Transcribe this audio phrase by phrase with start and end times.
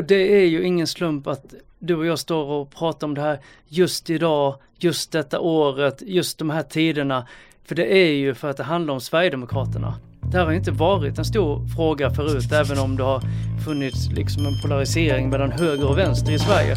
[0.00, 3.20] Och det är ju ingen slump att du och jag står och pratar om det
[3.20, 7.26] här just idag, just detta året, just de här tiderna.
[7.64, 9.94] För det är ju för att det handlar om Sverigedemokraterna.
[10.20, 13.22] Det här har inte varit en stor fråga förut, även om det har
[13.64, 16.76] funnits liksom en polarisering mellan höger och vänster i Sverige.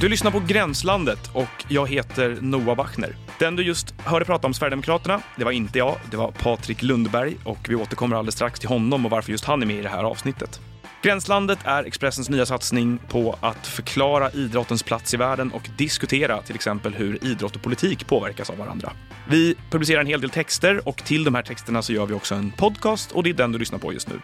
[0.00, 3.16] Du lyssnar på Gränslandet och jag heter Noah Wachner.
[3.38, 7.36] Den du just hörde prata om Sverigedemokraterna, det var inte jag, det var Patrik Lundberg
[7.44, 9.88] och vi återkommer alldeles strax till honom och varför just han är med i det
[9.88, 10.60] här avsnittet.
[11.04, 16.54] Gränslandet är Expressens nya satsning på att förklara idrottens plats i världen och diskutera till
[16.54, 18.92] exempel hur idrott och politik påverkas av varandra.
[19.28, 22.34] Vi publicerar en hel del texter och till de här texterna så gör vi också
[22.34, 24.20] en podcast och det är den du lyssnar på just nu.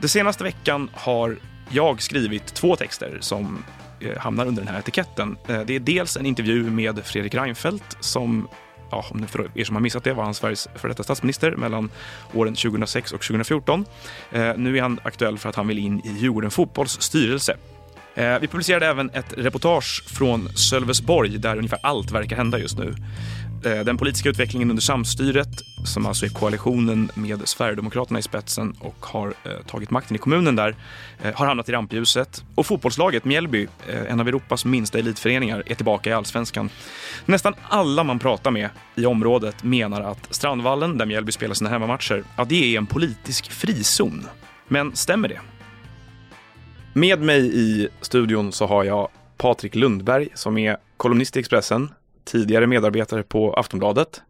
[0.00, 1.38] Den senaste veckan har
[1.70, 3.64] jag skrivit två texter som
[4.00, 5.36] eh, hamnar under den här etiketten.
[5.48, 8.48] Eh, det är dels en intervju med Fredrik Reinfeldt som
[8.94, 11.90] ja, om för er som har missat det, var han Sveriges för detta statsminister mellan
[12.34, 13.84] åren 2006 och 2014.
[14.32, 17.56] Eh, nu är han aktuell för att han vill in i Djurgården Fotbolls styrelse.
[18.14, 22.94] Eh, vi publicerade även ett reportage från Sölvesborg där ungefär allt verkar hända just nu.
[23.64, 25.48] Eh, den politiska utvecklingen under samstyret,
[25.84, 30.56] som alltså är koalitionen med Sverigedemokraterna i spetsen och har eh, tagit makten i kommunen
[30.56, 30.76] där,
[31.22, 32.44] eh, har hamnat i rampljuset.
[32.54, 33.68] Och fotbollslaget Mjällby,
[34.08, 36.70] en av Europas minsta elitföreningar, är tillbaka i allsvenskan.
[37.26, 42.24] Nästan alla man pratar med i området menar att Strandvallen, där Mjällby spelar sina hemmamatcher,
[42.36, 44.26] att det är en politisk frizon.
[44.68, 45.40] Men stämmer det?
[46.92, 51.88] Med mig i studion så har jag Patrik Lundberg som är kolumnist i Expressen,
[52.24, 54.22] tidigare medarbetare på Aftonbladet,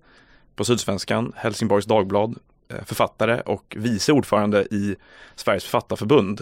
[0.57, 4.97] på Sydsvenskan, Helsingborgs Dagblad, eh, författare och vice ordförande i
[5.35, 6.41] Sveriges författarförbund.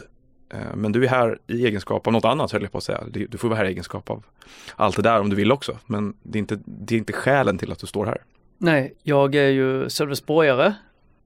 [0.53, 3.05] Eh, men du är här i egenskap av något annat höll jag på att säga.
[3.11, 4.25] Du får vara här i egenskap av
[4.77, 5.78] allt det där om du vill också.
[5.86, 8.19] Men det är inte, det är inte skälen till att du står här.
[8.59, 10.75] Nej, jag är ju Sölvesborgare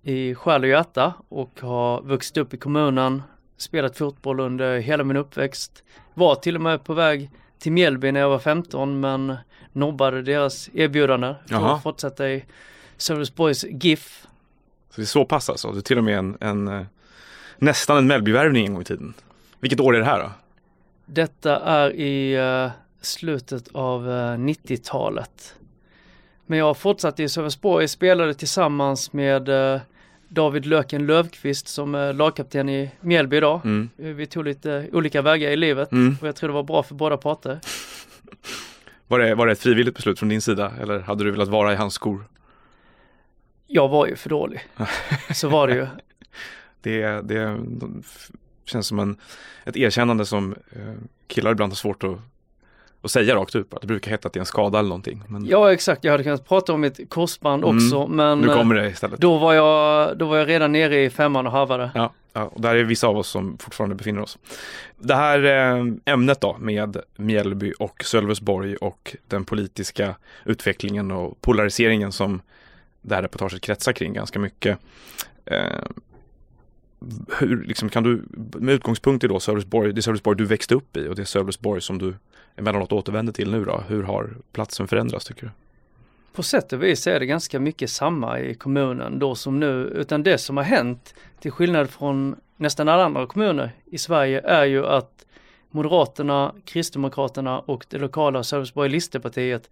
[0.03, 3.23] i själ och hjärta och har vuxit upp i kommunen,
[3.57, 5.85] spelat fotboll under hela min uppväxt.
[6.15, 9.37] Var till och med på väg till Mjällby när jag var 15 men
[9.73, 11.77] nobbade deras erbjudande för Jaha.
[11.77, 12.45] att fortsätta i
[12.97, 14.27] Sölvesborgs GIF.
[14.91, 15.73] Så det är så pass alltså?
[15.73, 16.87] Du är till och med en, en eh,
[17.59, 19.15] nästan en Mellbyvärvning en gång i tiden.
[19.61, 20.31] Vilket år är det här då?
[21.07, 25.55] Detta är i eh, slutet av eh, 90-talet.
[26.47, 29.81] Men jag har fortsatt i Sölvesborg, spelade tillsammans med eh,
[30.29, 33.61] David Löken Lövqvist som är lagkapten i Mjällby idag.
[33.65, 33.91] Mm.
[33.97, 36.17] Vi tog lite olika vägar i livet Mm.
[36.21, 37.61] och jag tror det var bra för båda parter.
[39.09, 41.73] Var, det, var det ett frivilligt beslut från din sida eller hade du velat vara
[41.73, 42.25] i hans skor?
[43.67, 44.61] Jag var ju för dålig.
[45.35, 45.87] Så var det ju.
[46.81, 47.59] Det, det
[48.65, 49.17] känns som en,
[49.65, 50.95] ett erkännande som eh,
[51.27, 52.19] killar ibland har svårt att,
[53.03, 53.75] att säga rakt ut.
[53.75, 55.23] Att det brukar heta att det är en skada eller någonting.
[55.29, 57.77] Men Ja exakt, jag hade kunnat prata om mitt korsband Mm.
[57.77, 59.21] också men nu eh, kommer det istället.
[59.21, 61.91] då, var jag, då var jag redan nere i femman och harvade.
[61.95, 64.39] Ja, ja, och där är vissa av oss som fortfarande befinner oss.
[64.99, 70.15] Det här eh, ämnet då med Mjällby och Sölvesborg och den politiska
[70.45, 72.41] utvecklingen och polariseringen som
[73.03, 74.79] det här reportaget kretsar kring ganska mycket.
[75.45, 75.83] Eh,
[77.39, 78.23] hur, liksom, kan du,
[78.61, 81.99] med utgångspunkt i då Sölvesborg, det Sölvesborg du växte upp i och det Sölvesborg som
[81.99, 82.15] du
[82.57, 85.51] emellanåt återvänder till nu då, hur har platsen förändrats tycker du?
[86.33, 90.23] På sätt och vis är det ganska mycket samma i kommunen då som nu, utan
[90.23, 94.87] det som har hänt till skillnad från nästan alla andra kommuner i Sverige är ju
[94.87, 95.27] att
[95.71, 99.71] Moderaterna, Kristdemokraterna och det lokala Sölvesborg Listerpartiet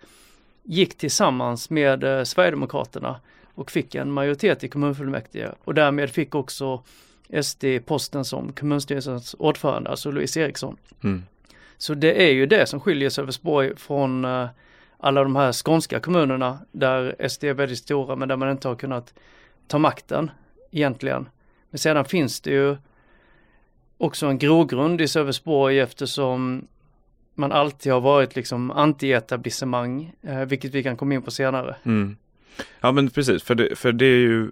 [0.62, 3.20] gick tillsammans med eh, Sverigedemokraterna
[3.54, 6.82] och fick en majoritet i kommunfullmäktige och därmed fick också
[7.42, 10.76] SD posten som kommunstyrelsens ordförande, alltså Louise Eriksson.
[11.04, 11.22] Mm.
[11.78, 14.48] Så det är ju det som skiljer Sölvesborg från eh,
[14.98, 18.76] alla de här skånska kommunerna där SD är väldigt stora men där man inte har
[18.76, 19.14] kunnat
[19.66, 20.30] ta makten
[20.70, 21.28] egentligen.
[21.70, 22.76] Men sedan finns det ju
[23.98, 26.66] också en grogrund i Sölvesborg eftersom
[27.34, 31.76] man alltid har varit liksom anti-etablissemang, eh, vilket vi kan komma in på senare.
[31.84, 32.16] Mm.
[32.80, 34.50] Ja men precis, för det, för det är ju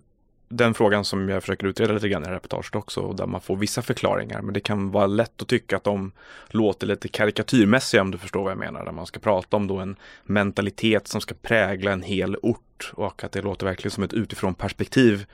[0.56, 3.82] den frågan som jag försöker utreda lite grann i reportaget också där man får vissa
[3.82, 6.12] förklaringar men det kan vara lätt att tycka att de
[6.48, 8.84] låter lite karikatyrmässiga om du förstår vad jag menar.
[8.84, 13.24] Där man ska prata om då en mentalitet som ska prägla en hel ort och
[13.24, 15.26] att det låter verkligen som ett utifrån perspektiv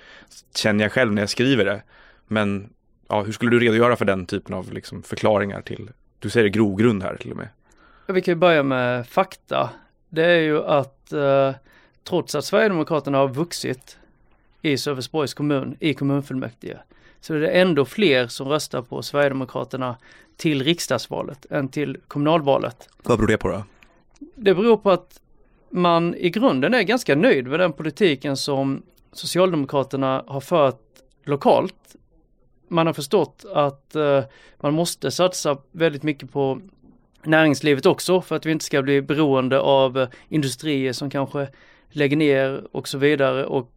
[0.54, 1.82] känner jag själv när jag skriver det.
[2.26, 2.70] Men
[3.08, 7.02] ja, hur skulle du redogöra för den typen av liksom förklaringar till, du säger grogrund
[7.02, 7.48] här till och med.
[8.06, 9.70] Ja, Vi kan ju börja med fakta.
[10.08, 11.54] Det är ju att eh,
[12.08, 13.98] trots att Sverigedemokraterna har vuxit
[14.62, 16.78] i Sölvesborgs kommun, i kommunfullmäktige,
[17.20, 19.96] så är det ändå fler som röstar på Sverigedemokraterna
[20.36, 22.88] till riksdagsvalet än till kommunalvalet.
[23.02, 23.64] Vad beror det på då?
[24.34, 25.20] Det beror på att
[25.70, 28.82] man i grunden är ganska nöjd med den politiken som
[29.12, 30.82] Socialdemokraterna har fört
[31.24, 31.74] lokalt
[32.68, 34.22] man har förstått att uh,
[34.60, 36.60] man måste satsa väldigt mycket på
[37.22, 41.48] näringslivet också för att vi inte ska bli beroende av uh, industrier som kanske
[41.90, 43.72] lägger ner och så vidare och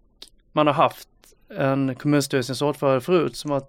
[0.52, 1.10] man har haft
[1.50, 3.64] en kommunstyrelsens ordförande förut som har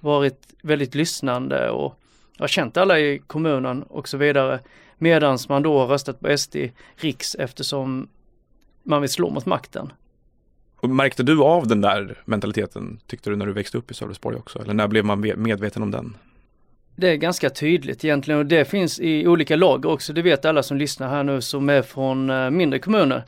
[0.00, 2.00] varit väldigt lyssnande och
[2.38, 4.60] har känt alla i kommunen och så vidare.
[4.98, 6.56] Medans man då har röstat på SD
[6.96, 8.08] riks eftersom
[8.82, 9.92] man vill slå mot makten.
[10.76, 14.36] Och märkte du av den där mentaliteten, tyckte du, när du växte upp i Sölvesborg
[14.36, 14.58] också?
[14.58, 16.16] Eller när blev man medveten om den?
[16.96, 20.12] Det är ganska tydligt egentligen och det finns i olika lager också.
[20.12, 23.24] Det vet alla som lyssnar här nu som är från eh, mindre kommuner.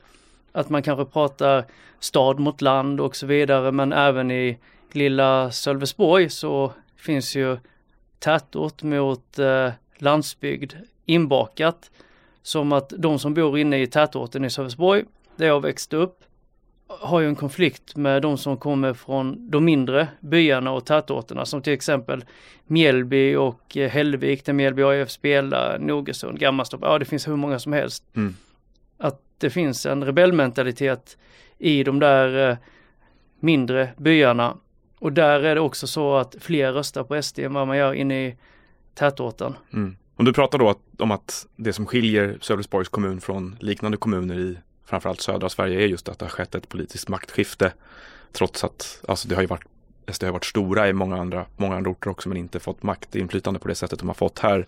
[0.52, 1.64] Att man kanske pratar
[2.00, 4.58] stad mot land och så vidare men även i
[4.93, 7.58] lilla Sölvesborg så finns ju
[8.19, 10.73] tätort mot eh, landsbygd
[11.06, 11.91] inbakat.
[12.43, 15.05] Som att de som bor inne i tätorten i Sölvesborg,
[15.37, 16.25] där jag växte upp,
[16.88, 21.62] har ju en konflikt med de som kommer från de mindre byarna och tätorterna som
[21.62, 22.25] till exempel
[22.67, 27.58] Mjällby och eh, Hällvik där Mjällby AIF spelar, Nogersund, Gammalstorp, ja det finns hur många
[27.58, 28.05] som helst.
[28.17, 28.37] Mm.
[29.00, 31.19] Att det finns en rebellmentalitet
[31.58, 32.56] i de där eh,
[33.41, 34.56] mindre byarna
[34.99, 37.94] och där är det också så att fler röstar på SD än vad man gör
[37.94, 38.37] inne i
[38.94, 39.55] tätorten.
[39.73, 39.97] Mm.
[40.17, 44.58] Och du pratar då om att det som skiljer Sölvesborgs kommun från liknande kommuner i
[44.85, 47.73] framförallt södra Sverige är just att det har skett ett politiskt maktskifte.
[48.32, 49.64] Trots att alltså det har ju varit
[50.12, 53.61] SD har varit stora i många andra, många andra orter också men inte fått maktinflytande
[53.61, 54.67] på det sättet de har fått här.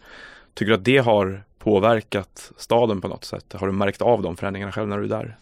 [0.54, 3.52] Tycker du att det har påverkat staden på något sätt?
[3.52, 5.36] Har du märkt av de förändringarna själv när du är där?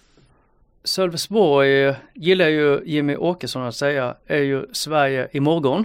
[0.84, 5.84] Sölvesborg gillar ju Jimmy Åkesson att säga är ju Sverige imorgon.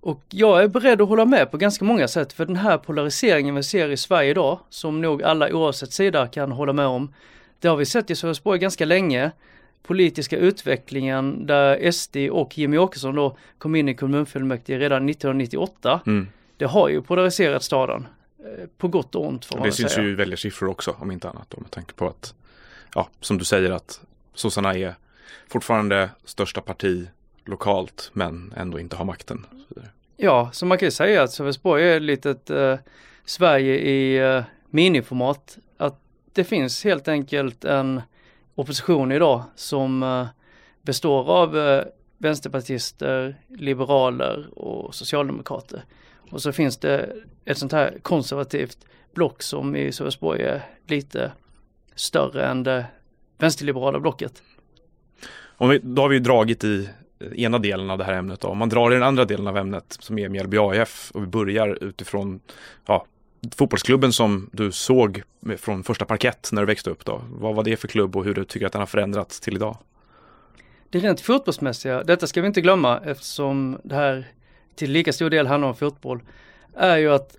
[0.00, 3.54] Och jag är beredd att hålla med på ganska många sätt för den här polariseringen
[3.54, 7.12] vi ser i Sverige idag, som nog alla oavsett sida kan hålla med om,
[7.60, 9.30] det har vi sett i Sölvesborg ganska länge.
[9.82, 16.00] Politiska utvecklingen där SD och Jimmy Åkesson då kom in i kommunfullmäktige redan 1998.
[16.06, 16.28] Mm.
[16.56, 18.06] Det har ju polariserat staden.
[18.44, 20.04] Eh, på gott och ont får man Det syns säga.
[20.06, 22.34] ju i väljarsiffror också om inte annat då med tanke på att
[22.94, 24.00] ja, som du säger att
[24.34, 24.94] sossarna är
[25.48, 27.08] fortfarande största parti
[27.44, 29.46] lokalt men ändå inte har makten.
[30.16, 32.78] Ja, så man kan ju säga att Sölvesborg är ett litet eh,
[33.24, 35.58] Sverige i eh, miniformat.
[35.76, 36.00] Att
[36.32, 38.02] det finns helt enkelt en
[38.54, 40.26] opposition idag som eh,
[40.82, 41.84] består av eh,
[42.18, 45.84] vänsterpartister, liberaler och socialdemokrater.
[46.30, 48.78] Och så finns det ett sånt här konservativt
[49.14, 51.32] block som i Sölvesborg är lite
[51.94, 52.86] större än det
[53.38, 54.42] vänsterliberala blocket.
[55.42, 56.88] Om vi, då har vi dragit i
[57.34, 58.40] ena delen av det här ämnet.
[58.40, 58.48] Då.
[58.48, 61.26] Om man drar i den andra delen av ämnet som är Mjällby AIF och vi
[61.26, 62.40] börjar utifrån
[62.86, 63.06] ja,
[63.56, 65.22] fotbollsklubben som du såg
[65.58, 67.04] från första parkett när du växte upp.
[67.04, 67.22] Då.
[67.30, 69.78] Vad var det för klubb och hur du tycker att den har förändrats till idag?
[70.90, 74.32] Det rent fotbollsmässiga, detta ska vi inte glömma eftersom det här
[74.80, 76.20] till lika stor del handlar om fotboll,
[76.76, 77.36] är ju att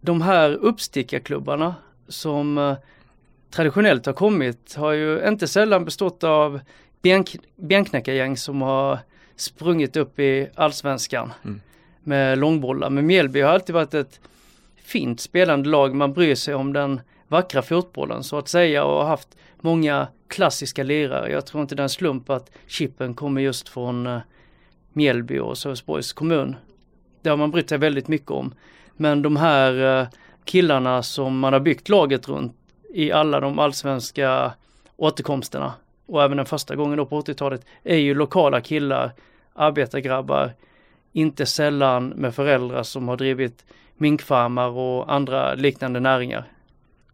[0.00, 1.74] de här uppstickarklubbarna
[2.08, 2.76] som eh,
[3.50, 6.60] traditionellt har kommit har ju inte sällan bestått av
[7.02, 8.98] benk, benknäckargäng som har
[9.36, 11.60] sprungit upp i allsvenskan mm.
[12.02, 12.90] med långbollar.
[12.90, 14.20] Men Mjällby har alltid varit ett
[14.76, 15.94] fint spelande lag.
[15.94, 20.82] Man bryr sig om den vackra fotbollen så att säga och har haft många klassiska
[20.82, 21.32] lirare.
[21.32, 24.20] Jag tror inte det är en slump att chippen kommer just från uh,
[24.92, 26.56] Mjällby och Sölvesborgs kommun.
[27.22, 28.54] Det har man brytt sig väldigt mycket om.
[28.96, 30.08] Men de här eh,
[30.44, 32.56] killarna som man har byggt laget runt
[32.94, 34.52] i alla de allsvenska
[34.96, 35.72] återkomsterna
[36.06, 39.12] och även den första gången då på 80-talet är ju lokala killar,
[39.54, 40.52] arbetargrabbar,
[41.12, 43.64] inte sällan med föräldrar som har drivit
[43.96, 46.44] minkfarmar och andra liknande näringar.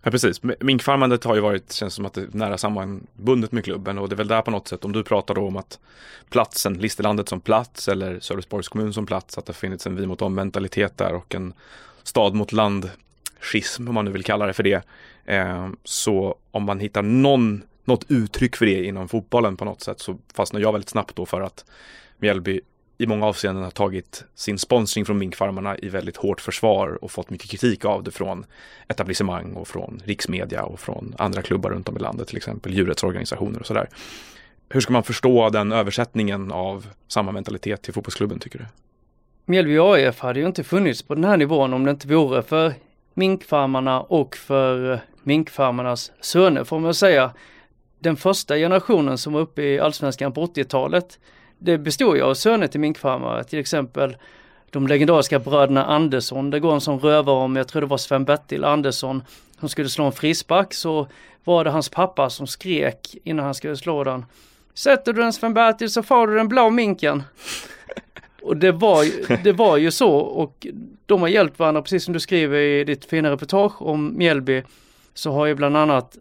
[0.07, 3.99] Ja precis, minkfarmandet har ju varit, känns som att det är nära sammanbundet med klubben
[3.99, 5.79] och det är väl där på något sätt om du pratar då om att
[6.31, 10.07] platsen, Listerlandet som plats eller Sölvesborgs kommun som plats, att det har funnits en vi
[10.07, 11.53] mot dem mentalitet där och en
[12.03, 12.91] stad mot land
[13.41, 14.83] schism om man nu vill kalla det för det.
[15.25, 20.01] Eh, så om man hittar någon, något uttryck för det inom fotbollen på något sätt
[20.01, 21.65] så fastnar jag väldigt snabbt då för att
[22.19, 22.61] Mjällby
[22.99, 27.31] i många avseenden har tagit sin sponsring från minkfarmarna i väldigt hårt försvar och fått
[27.31, 28.45] mycket kritik av det från
[28.89, 33.61] etablissemang och från riksmedia och från andra klubbar runt om i landet, till exempel djurrättsorganisationer
[33.61, 33.89] och sådär.
[34.69, 38.65] Hur ska man förstå den översättningen av samma mentalitet till fotbollsklubben tycker du?
[39.45, 42.75] Mjällby AIF hade ju inte funnits på den här nivån om det inte vore för
[43.15, 47.31] minkfarmarna och för eh, minkfarmarnas söner får man säga.
[47.99, 51.19] Den första generationen som var uppe i allsvenskan på 80-talet
[51.59, 54.17] det bestod ju av söner till minkfarmare, till exempel
[54.71, 56.51] de legendariska bröderna Andersson.
[56.51, 59.23] Det går en sån rövare om, jag tror det var Sven-Bertil Andersson,
[59.61, 61.09] som skulle slå en frispark så
[61.45, 64.25] var det hans pappa som skrek innan han skulle slå den.
[64.75, 67.23] Sätter du den Sven-Bertil så får du den blå minken.
[68.43, 69.05] och det var,
[69.45, 70.67] det var ju så och
[71.07, 74.63] de har hjälpt varandra, precis som du skriver i ditt fina reportage om Mjällby,
[75.15, 76.19] så har ju bland annat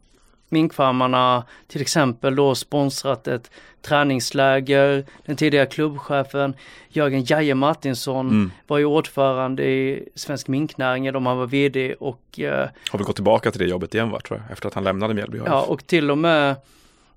[0.49, 5.05] minkfarmarna till exempel då sponsrat ett träningsläger.
[5.25, 6.53] Den tidigare klubbchefen
[6.89, 8.51] Jörgen Jaje Martinsson mm.
[8.67, 13.15] var ju ordförande i Svensk Minknäring då han var VD och eh, Har vi gått
[13.15, 15.39] tillbaka till det jobbet igen va, tror jag, efter att han lämnade Mjällby?
[15.45, 16.55] Ja, och till och med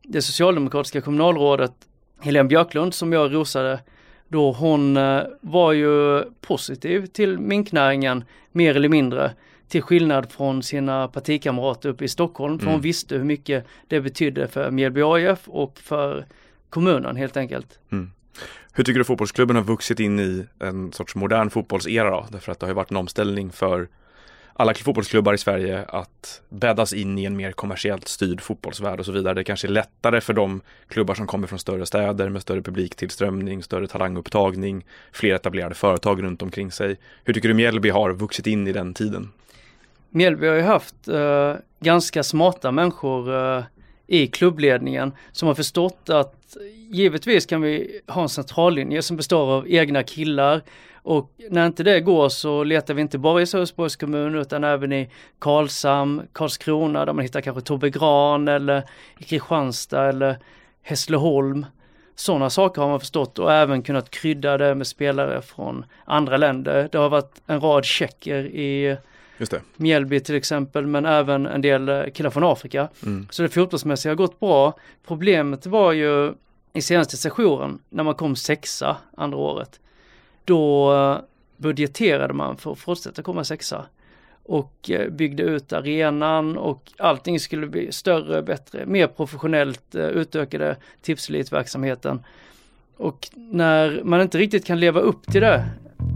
[0.03, 1.73] det socialdemokratiska kommunalrådet
[2.21, 3.81] Helene Björklund som jag rosade
[4.29, 9.31] då hon eh, var ju positiv till minknäringen mer eller mindre.
[9.69, 12.73] Till skillnad från sina partikamrater uppe i Stockholm, för mm.
[12.73, 16.27] hon visste hur mycket det betydde för Mjällby AIF och för
[16.71, 17.79] kommunen helt enkelt.
[17.93, 18.11] Mm.
[18.73, 22.27] Hur tycker du fotbollsklubben har vuxit in i en sorts modern fotbollsera då?
[22.31, 23.89] Därför att det har ju varit en omställning för
[24.53, 29.13] alla fotbollsklubbar i Sverige att bäddas in i en mer kommersiellt styrd fotbollsvärld och så
[29.13, 29.35] vidare.
[29.35, 33.63] Det kanske är lättare för de klubbar som kommer från större städer med större publiktillströmning,
[33.63, 36.97] större talangupptagning, fler etablerade företag runt omkring sig.
[37.25, 39.33] Hur tycker du Mjällby har vuxit in i den tiden?
[40.11, 43.65] Mjällby har ju haft eh, ganska smarta människor eh,
[44.07, 46.57] i klubbledningen som har förstått att
[46.91, 50.63] givetvis kan vi ha en centrallinje som består av egna killar
[51.09, 54.93] och när inte det går så letar vi inte bara i Sölvesborgs kommun utan även
[54.93, 58.83] i Karlshamn, Karlskrona där man hittar kanske Tobbe Gran eller
[59.19, 60.39] i Kristianstad eller
[60.83, 61.67] Hässleholm.
[62.15, 66.89] Sådana saker har man förstått och även kunnat krydda det med spelare från andra länder.
[66.93, 68.97] Det har varit en rad tjecker i
[69.39, 69.61] Just det.
[69.77, 72.89] Mjällby till exempel, men även en del eh, killar från Afrika.
[73.03, 73.27] Mm.
[73.31, 74.79] Så det fotbollsmässiga har gått bra.
[75.07, 76.33] Problemet var ju
[76.73, 79.81] i senaste sessionen när man kom sexa andra året.
[80.45, 81.19] Då eh,
[81.57, 83.87] budgeterade man för att fortsätta komma sexa
[84.43, 92.23] och eh, byggde ut arenan och allting skulle bli större, bättre, mer professionellt, utökade tipselitverksamheten.
[92.97, 95.65] Och när man inte riktigt kan leva upp till det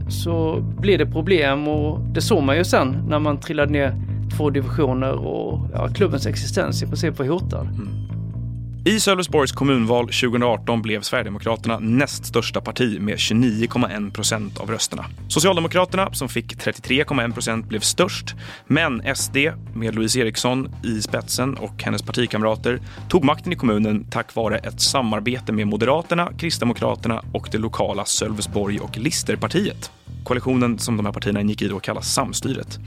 [0.08, 3.94] så blir det problem och det såg man ju sen när man trillade ner
[4.36, 7.66] två divisioner och ja, klubbens existens i princip var hotad.
[7.66, 7.88] Mm.
[8.84, 15.04] I Sölvesborgs kommunval 2018 blev Sverigedemokraterna näst största parti med 29,1 procent av rösterna.
[15.28, 18.34] Socialdemokraterna, som fick 33,1 procent, blev störst.
[18.66, 19.36] Men SD,
[19.74, 24.80] med Louise Eriksson i spetsen och hennes partikamrater, tog makten i kommunen tack vare ett
[24.80, 29.90] samarbete med Moderaterna, Kristdemokraterna och det lokala Sölvesborg och Listerpartiet.
[30.24, 32.78] Koalitionen som de här partierna ingick i då kallas Samstyret.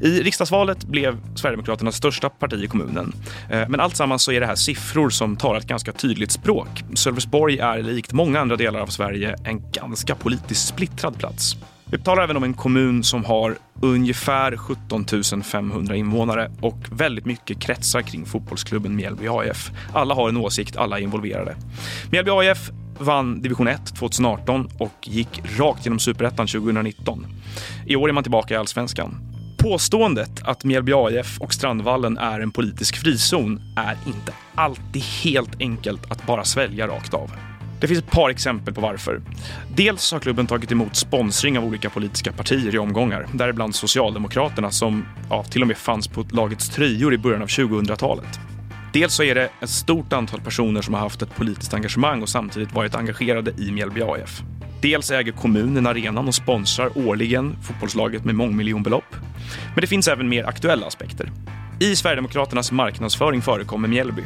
[0.00, 3.12] I riksdagsvalet blev Sverigedemokraterna största parti i kommunen.
[3.50, 6.68] Eh, men alltsammans så är det här siffror som talar ett ganska tydligt språk.
[6.94, 11.56] Sölvesborg är likt många andra delar av Sverige en ganska politiskt splittrad plats.
[11.84, 17.60] Vi talar även om en kommun som har ungefär 17 500 invånare och väldigt mycket
[17.60, 19.70] kretsar kring fotbollsklubben Mjällby AIF.
[19.92, 21.56] Alla har en åsikt, alla är involverade.
[22.10, 27.26] Mjällby AIF vann division 1 2018 och gick rakt genom superettan 2019.
[27.86, 29.29] I år är man tillbaka i allsvenskan.
[29.62, 36.10] Påståendet att Mjällby AIF och Strandvallen är en politisk frizon är inte alltid helt enkelt
[36.10, 37.30] att bara svälja rakt av.
[37.80, 39.22] Det finns ett par exempel på varför.
[39.76, 45.04] Dels har klubben tagit emot sponsring av olika politiska partier i omgångar, däribland Socialdemokraterna som
[45.30, 48.40] ja, till och med fanns på lagets tröjor i början av 2000-talet.
[48.92, 52.28] Dels så är det ett stort antal personer som har haft ett politiskt engagemang och
[52.28, 54.42] samtidigt varit engagerade i Mjällby AIF.
[54.82, 59.16] Dels äger kommunen arenan och sponsrar årligen fotbollslaget med mångmiljonbelopp.
[59.74, 61.30] Men det finns även mer aktuella aspekter.
[61.80, 64.22] I Sverigedemokraternas marknadsföring förekommer Mjällby.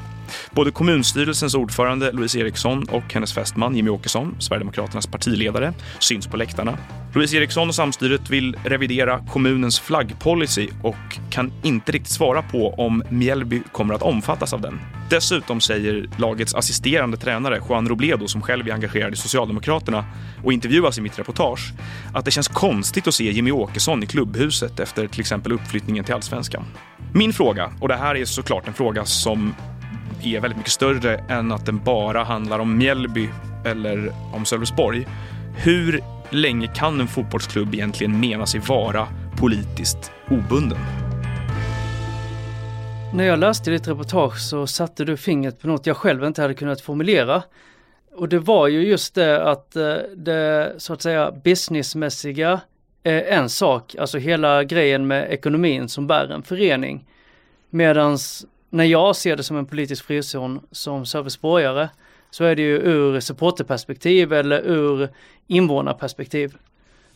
[0.50, 6.78] Både kommunstyrelsens ordförande Louise Eriksson och hennes fästman Jimmy Åkesson, Sverigedemokraternas partiledare, syns på läktarna.
[7.14, 13.02] Louise Eriksson och samstyret vill revidera kommunens flaggpolicy och kan inte riktigt svara på om
[13.11, 14.80] Mjällby kommer att omfattas av den.
[15.11, 20.04] Dessutom säger lagets assisterande tränare Juan Robledo, som själv är engagerad i Socialdemokraterna
[20.44, 21.73] och intervjuas i mitt reportage,
[22.14, 26.14] att det känns konstigt att se Jimmy Åkesson i klubbhuset efter till exempel uppflyttningen till
[26.14, 26.64] allsvenskan.
[27.12, 29.54] Min fråga, och det här är såklart en fråga som
[30.23, 33.28] är väldigt mycket större än att den bara handlar om Mjällby
[33.64, 35.06] eller om Sölvesborg.
[35.56, 41.03] Hur länge kan en fotbollsklubb egentligen mena sig vara politiskt obunden?
[43.14, 46.54] När jag läste ditt reportage så satte du fingret på något jag själv inte hade
[46.54, 47.42] kunnat formulera.
[48.14, 52.61] Och det var ju just det att eh, det så att säga businessmässiga
[53.02, 57.06] är en sak, alltså hela grejen med ekonomin som bär en förening.
[57.71, 61.88] Medans när jag ser det som en politisk frizon som serviceborgare
[62.30, 65.09] så är det ju ur supporterperspektiv eller ur
[65.47, 66.56] invånarperspektiv.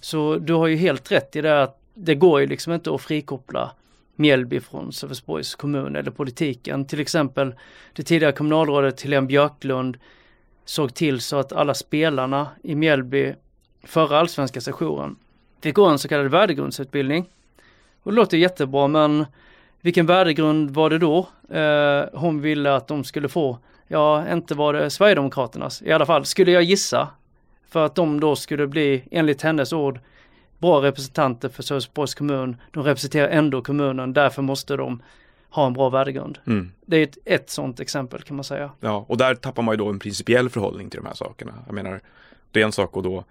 [0.00, 3.00] Så du har ju helt rätt i det att det går ju liksom inte att
[3.00, 3.70] frikoppla
[4.18, 6.84] Mjällby från Sölvesborgs kommun eller politiken.
[6.84, 7.54] Till exempel
[7.92, 9.96] det tidigare kommunalrådet Helene Björklund
[10.64, 13.34] såg till så att alla spelarna i Mjällby
[13.82, 15.16] förra allsvenska sessionen
[15.60, 17.28] fick gå en så kallad värdegrundsutbildning.
[18.02, 19.26] Och det låter jättebra men
[19.80, 23.58] vilken värdegrund var det då eh, hon ville att de skulle få?
[23.88, 27.08] Ja, inte var det Sverigedemokraternas i alla fall, skulle jag gissa.
[27.68, 30.00] För att de då skulle bli, enligt hennes ord,
[30.58, 32.56] bra representanter för Sölvesborgs kommun.
[32.72, 35.02] De representerar ändå kommunen, därför måste de
[35.50, 36.38] ha en bra värdegrund.
[36.46, 36.72] Mm.
[36.86, 38.70] Det är ett, ett sådant exempel kan man säga.
[38.80, 41.52] Ja, och där tappar man ju då en principiell förhållning till de här sakerna.
[41.66, 42.00] Jag menar,
[42.52, 43.24] det är en sak att då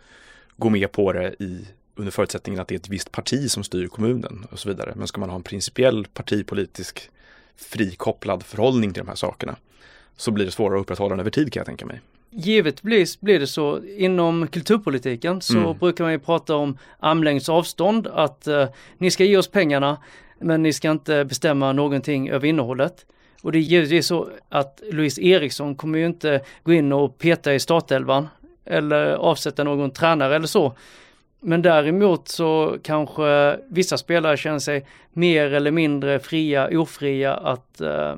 [0.56, 1.68] gå med på det i
[1.98, 4.94] under förutsättningen att det är ett visst parti som styr kommunen och så vidare.
[4.96, 7.10] Men ska man ha en principiell partipolitisk
[7.56, 9.56] frikopplad förhållning till de här sakerna
[10.16, 12.02] så blir det svårare att upprätthålla den över tid kan jag tänka mig.
[12.32, 13.82] Givetvis blir det så.
[13.98, 15.78] Inom kulturpolitiken så mm.
[15.78, 18.68] brukar man ju prata om armlängds avstånd, att eh,
[18.98, 19.98] ni ska ge oss pengarna
[20.40, 23.06] men ni ska inte bestämma någonting över innehållet.
[23.42, 27.54] Och det är givetvis så att Louise Eriksson kommer ju inte gå in och peta
[27.54, 28.28] i startelvan
[28.66, 30.78] eller avsätta någon tränare eller så.
[31.40, 38.16] Men däremot så kanske vissa spelare känner sig mer eller mindre fria, ofria att, uh,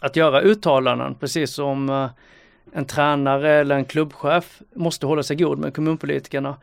[0.00, 2.10] att göra uttalanden, precis som uh,
[2.72, 6.56] en tränare eller en klubbchef måste hålla sig god med kommunpolitikerna.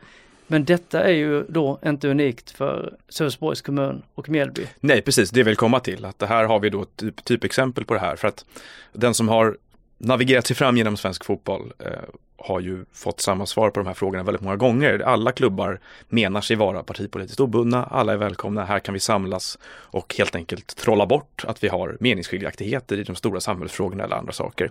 [0.46, 4.66] Men detta är ju då inte unikt för Sölvesborgs kommun och Mjällby.
[4.80, 7.84] Nej, precis, det vill komma till att det här har vi då ett typ, typexempel
[7.84, 8.44] på det här för att
[8.92, 9.56] den som har
[9.98, 11.90] navigerat sig fram genom svensk fotboll eh,
[12.38, 14.98] har ju fått samma svar på de här frågorna väldigt många gånger.
[14.98, 20.14] Alla klubbar menar sig vara partipolitiskt obundna, alla är välkomna, här kan vi samlas och
[20.18, 24.70] helt enkelt trolla bort att vi har meningsskiljaktigheter i de stora samhällsfrågorna eller andra saker.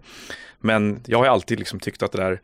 [0.60, 2.42] Men jag har alltid liksom tyckt att det där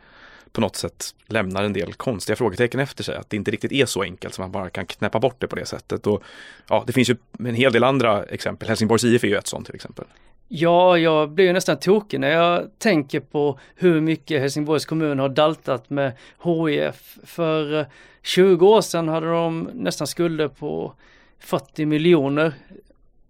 [0.51, 3.15] på något sätt lämnar en del konstiga frågetecken efter sig.
[3.15, 5.55] Att det inte riktigt är så enkelt som man bara kan knäppa bort det på
[5.55, 6.07] det sättet.
[6.07, 6.23] Och,
[6.67, 8.67] ja, det finns ju en hel del andra exempel.
[8.67, 10.05] Helsingborgs IF är ju ett sånt till exempel.
[10.53, 15.29] Ja, jag blir ju nästan tokig när jag tänker på hur mycket Helsingborgs kommun har
[15.29, 16.11] daltat med
[16.43, 17.17] HIF.
[17.23, 17.85] För eh,
[18.21, 20.93] 20 år sedan hade de nästan skulder på
[21.39, 22.53] 40 miljoner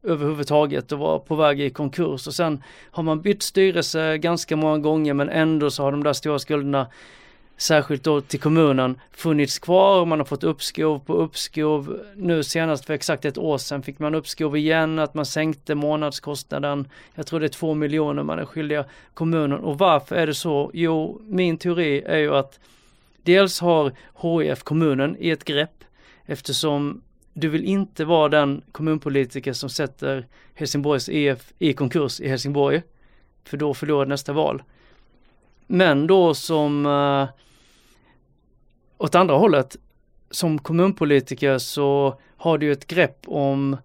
[0.03, 4.77] överhuvudtaget och var på väg i konkurs och sen har man bytt styrelse ganska många
[4.77, 6.87] gånger men ändå så har de där stora skulderna
[7.57, 10.05] särskilt då till kommunen funnits kvar.
[10.05, 11.99] Man har fått uppskov på uppskov.
[12.15, 16.87] Nu senast för exakt ett år sedan fick man uppskov igen, att man sänkte månadskostnaden.
[17.15, 19.59] Jag tror det är två miljoner man är skyldiga kommunen.
[19.59, 20.71] Och varför är det så?
[20.73, 22.59] Jo, min teori är ju att
[23.23, 25.83] dels har HIF kommunen i ett grepp
[26.25, 27.01] eftersom
[27.33, 32.81] du vill inte vara den kommunpolitiker som sätter Helsingborgs IF i konkurs i Helsingborg.
[33.43, 34.63] För då förlorar nästa val.
[35.71, 37.27] Men då som uh,
[38.97, 39.75] åt andra hållet,
[40.31, 43.77] som kommunpolitiker så har du ett grepp om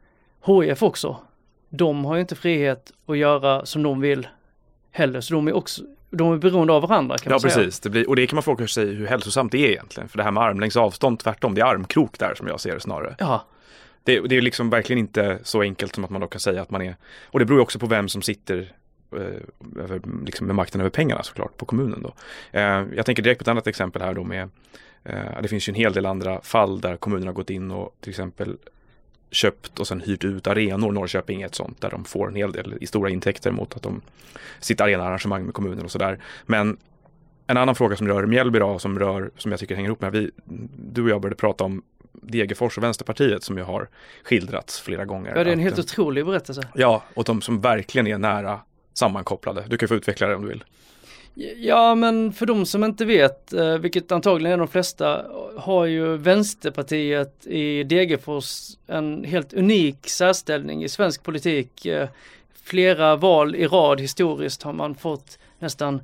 [0.46, 1.16] HIF också.
[1.68, 4.28] De har ju inte frihet att göra som de vill
[4.90, 7.52] heller, så de är också de är beroende av varandra kan ja, man säga.
[7.52, 10.08] Ja precis, det blir, och det kan man fråga sig hur hälsosamt det är egentligen.
[10.08, 12.80] För det här med armlängds avstånd, tvärtom, det är armkrok där som jag ser det
[12.80, 13.16] snarare.
[13.18, 13.46] Ja.
[14.04, 16.70] Det, det är liksom verkligen inte så enkelt som att man då kan säga att
[16.70, 18.66] man är, och det beror också på vem som sitter eh,
[19.76, 22.14] över, liksom med makten över pengarna såklart, på kommunen då.
[22.52, 24.48] Eh, jag tänker direkt på ett annat exempel här då med
[25.08, 27.96] Eh, det finns ju en hel del andra fall där kommunen har gått in och
[28.00, 28.56] till exempel
[29.30, 30.92] köpt och sen hyrt ut arenor.
[30.92, 33.82] Norrköping är ett sånt där de får en hel del i stora intäkter mot att
[33.82, 34.00] de
[34.60, 36.18] sitt arenaarrangemang med kommunen och sådär.
[36.46, 36.76] Men
[37.46, 40.12] en annan fråga som rör Mjällby då, som rör, som jag tycker hänger ihop med,
[40.12, 40.30] vi,
[40.92, 43.88] du och jag började prata om Degerfors och Vänsterpartiet som ju har
[44.24, 45.36] skildrats flera gånger.
[45.36, 46.68] Ja, det är en helt otrolig berättelse.
[46.74, 48.60] Ja, och de som verkligen är nära
[48.98, 49.64] sammankopplade.
[49.68, 50.64] Du kan få utveckla det om du vill.
[51.56, 56.16] Ja men för de som inte vet, eh, vilket antagligen är de flesta, har ju
[56.16, 61.86] Vänsterpartiet i Degerfors en helt unik särställning i svensk politik.
[61.86, 62.08] Eh,
[62.62, 66.00] flera val i rad historiskt har man fått nästan,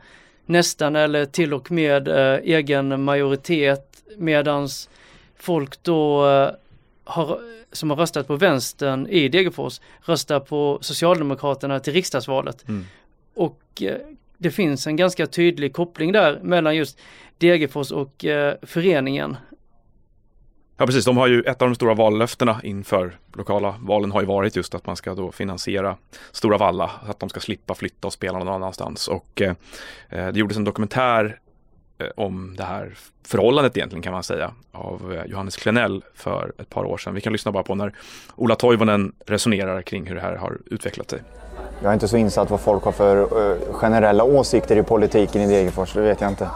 [0.46, 4.88] nästan eller till och med eh, egen majoritet medans
[5.36, 6.26] folk då
[7.12, 7.40] har,
[7.72, 12.68] som har röstat på vänstern i Degerfors röstar på Socialdemokraterna till riksdagsvalet.
[12.68, 12.84] Mm.
[13.34, 13.82] Och
[14.38, 17.00] det finns en ganska tydlig koppling där mellan just
[17.38, 19.36] Degerfors och eh, föreningen.
[20.76, 24.26] Ja precis, de har ju ett av de stora vallöftena inför lokala valen har ju
[24.26, 25.96] varit just att man ska då finansiera
[26.32, 29.08] Stora Valla, så att de ska slippa flytta och spela någon annanstans.
[29.08, 29.54] Och eh,
[30.08, 31.41] eh det gjordes en dokumentär eh,
[32.02, 32.94] Eh, om det här
[33.26, 37.14] förhållandet egentligen kan man säga av eh, Johannes Klenell för ett par år sedan.
[37.14, 37.92] Vi kan lyssna bara på när
[38.36, 41.22] Ola Toivonen resonerar kring hur det här har utvecklat sig.
[41.82, 45.46] Jag är inte så insatt vad folk har för eh, generella åsikter i politiken i
[45.46, 46.48] Degerfors, det vet jag inte.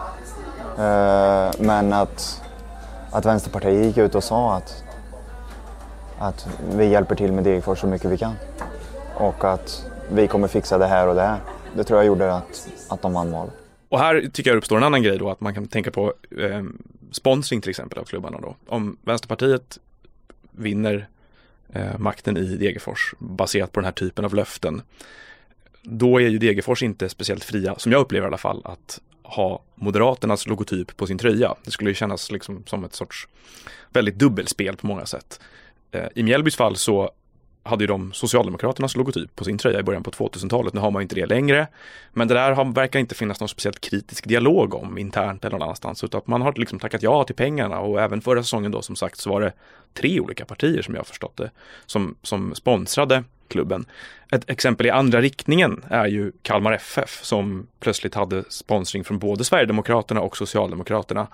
[1.59, 2.41] Men att,
[3.11, 4.83] att Vänsterpartiet gick ut och sa att,
[6.19, 8.33] att vi hjälper till med Degerfors så mycket vi kan.
[9.15, 11.39] Och att vi kommer fixa det här och det här.
[11.75, 13.66] Det tror jag gjorde att, att de vann valet.
[13.89, 16.63] Och här tycker jag uppstår en annan grej då, att man kan tänka på eh,
[17.11, 18.55] sponsring till exempel av klubbarna då.
[18.67, 19.79] Om Vänsterpartiet
[20.51, 21.07] vinner
[21.73, 24.81] eh, makten i Degerfors baserat på den här typen av löften.
[25.81, 29.63] Då är ju Degerfors inte speciellt fria, som jag upplever i alla fall, att ha
[29.75, 31.55] Moderaternas logotyp på sin tröja.
[31.63, 33.27] Det skulle ju kännas liksom som ett sorts
[33.89, 35.39] väldigt dubbelspel på många sätt.
[35.91, 37.11] Eh, I Mjällbys fall så
[37.67, 40.73] hade ju de Socialdemokraternas logotyp på sin tröja i början på 2000-talet.
[40.73, 41.67] Nu har man inte det längre.
[42.13, 45.61] Men det där har, verkar inte finnas någon speciellt kritisk dialog om internt eller någon
[45.61, 46.03] annanstans.
[46.03, 48.95] Utan att man har liksom tackat ja till pengarna och även förra säsongen då som
[48.95, 49.53] sagt så var det
[49.93, 51.51] tre olika partier som jag har förstått det
[51.85, 53.85] som, som sponsrade klubben.
[54.31, 59.43] Ett exempel i andra riktningen är ju Kalmar FF som plötsligt hade sponsring från både
[59.43, 61.27] Sverigedemokraterna och Socialdemokraterna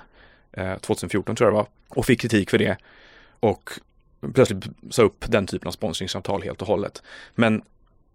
[0.51, 2.77] eh, 2014 tror jag det var och fick kritik för det.
[3.39, 3.69] Och
[4.33, 7.03] plötsligt sa upp den typen av sponsringsavtal helt och hållet.
[7.35, 7.61] Men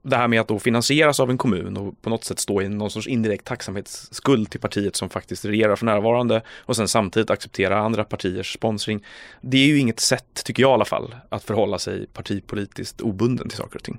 [0.02, 2.68] det här med att då finansieras av en kommun och på något sätt stå i
[2.68, 7.78] någon sorts indirekt tacksamhetsskuld till partiet som faktiskt regerar för närvarande och sen samtidigt acceptera
[7.78, 9.04] andra partiers sponsring.
[9.40, 13.48] Det är ju inget sätt, tycker jag i alla fall, att förhålla sig partipolitiskt obunden
[13.48, 13.98] till saker och ting.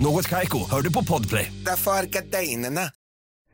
[0.00, 1.52] Något Kaiko, hör du på Podplay.
[1.66, 2.80] Därför är gardinerna.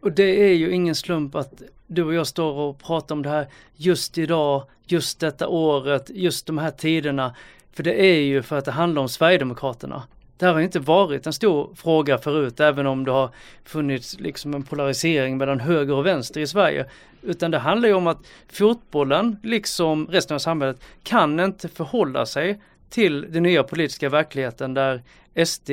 [0.00, 3.28] Och det är ju ingen slump att du och jag står och pratar om det
[3.28, 7.34] här just idag, just detta året, just de här tiderna.
[7.72, 10.02] För det är ju för att det handlar om Sverigedemokraterna.
[10.36, 13.30] Det här har inte varit en stor fråga förut, även om det har
[13.64, 16.86] funnits liksom en polarisering mellan höger och vänster i Sverige.
[17.22, 18.20] Utan det handlar ju om att
[18.52, 25.02] fotbollen, liksom resten av samhället, kan inte förhålla sig till den nya politiska verkligheten där
[25.44, 25.70] SD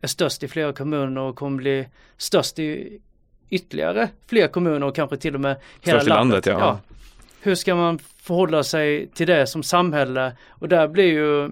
[0.00, 3.00] är störst i flera kommuner och kommer bli störst i
[3.50, 6.58] ytterligare fler kommuner och kanske till och med hela Störst i landet, ja.
[6.58, 6.78] ja.
[7.40, 10.32] Hur ska man förhålla sig till det som samhälle?
[10.48, 11.50] Och där blir ju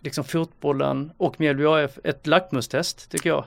[0.00, 3.44] liksom fotbollen och Mjällby AF ett lackmustest tycker jag.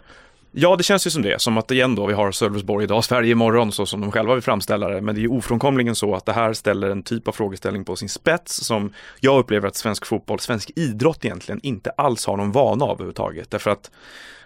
[0.56, 1.42] Ja, det känns ju som det.
[1.42, 4.44] Som att igen då vi har Sölvesborg idag, Sverige imorgon så som de själva vill
[4.44, 5.02] framställa det.
[5.02, 7.96] Men det är ju ofrånkomligen så att det här ställer en typ av frågeställning på
[7.96, 12.52] sin spets som jag upplever att svensk fotboll, svensk idrott egentligen inte alls har någon
[12.52, 13.52] vana av överhuvudtaget.
[13.52, 13.92] Därför att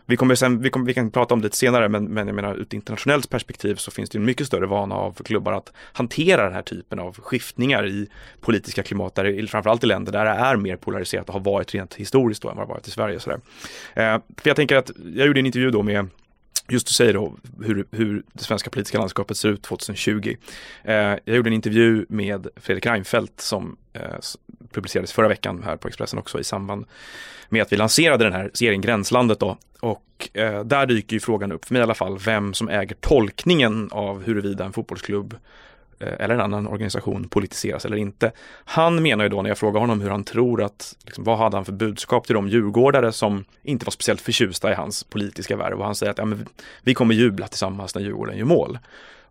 [0.09, 2.35] vi, kommer sen, vi, kommer, vi kan prata om det lite senare, men, men jag
[2.35, 5.73] menar ur ett internationellt perspektiv så finns det en mycket större vana av klubbar att
[5.93, 8.07] hantera den här typen av skiftningar i
[8.41, 11.93] politiska klimat, där, framförallt i länder där det är mer polariserat och har varit rent
[11.93, 13.19] historiskt då än vad det varit i Sverige.
[13.19, 13.39] Sådär.
[13.93, 16.07] Eh, för jag tänker att jag gjorde en intervju då med
[16.67, 20.35] just du säger då hur, hur det svenska politiska landskapet ser ut 2020.
[20.83, 24.01] Eh, jag gjorde en intervju med Fredrik Reinfeldt som eh,
[24.71, 26.85] publicerades förra veckan här på Expressen också i samband
[27.49, 29.57] med att vi lanserade den här serien Gränslandet då.
[29.79, 32.95] Och eh, där dyker ju frågan upp, för mig i alla fall, vem som äger
[32.95, 35.35] tolkningen av huruvida en fotbollsklubb
[35.99, 38.31] Eh, eller en annan organisation politiseras eller inte.
[38.65, 41.57] Han menar ju då när jag frågar honom hur han tror att, liksom, vad hade
[41.57, 45.79] han för budskap till de djurgårdare som inte var speciellt förtjusta i hans politiska värv
[45.79, 46.45] och han säger att ja, men
[46.83, 48.79] vi kommer jubla tillsammans när Djurgården gör mål.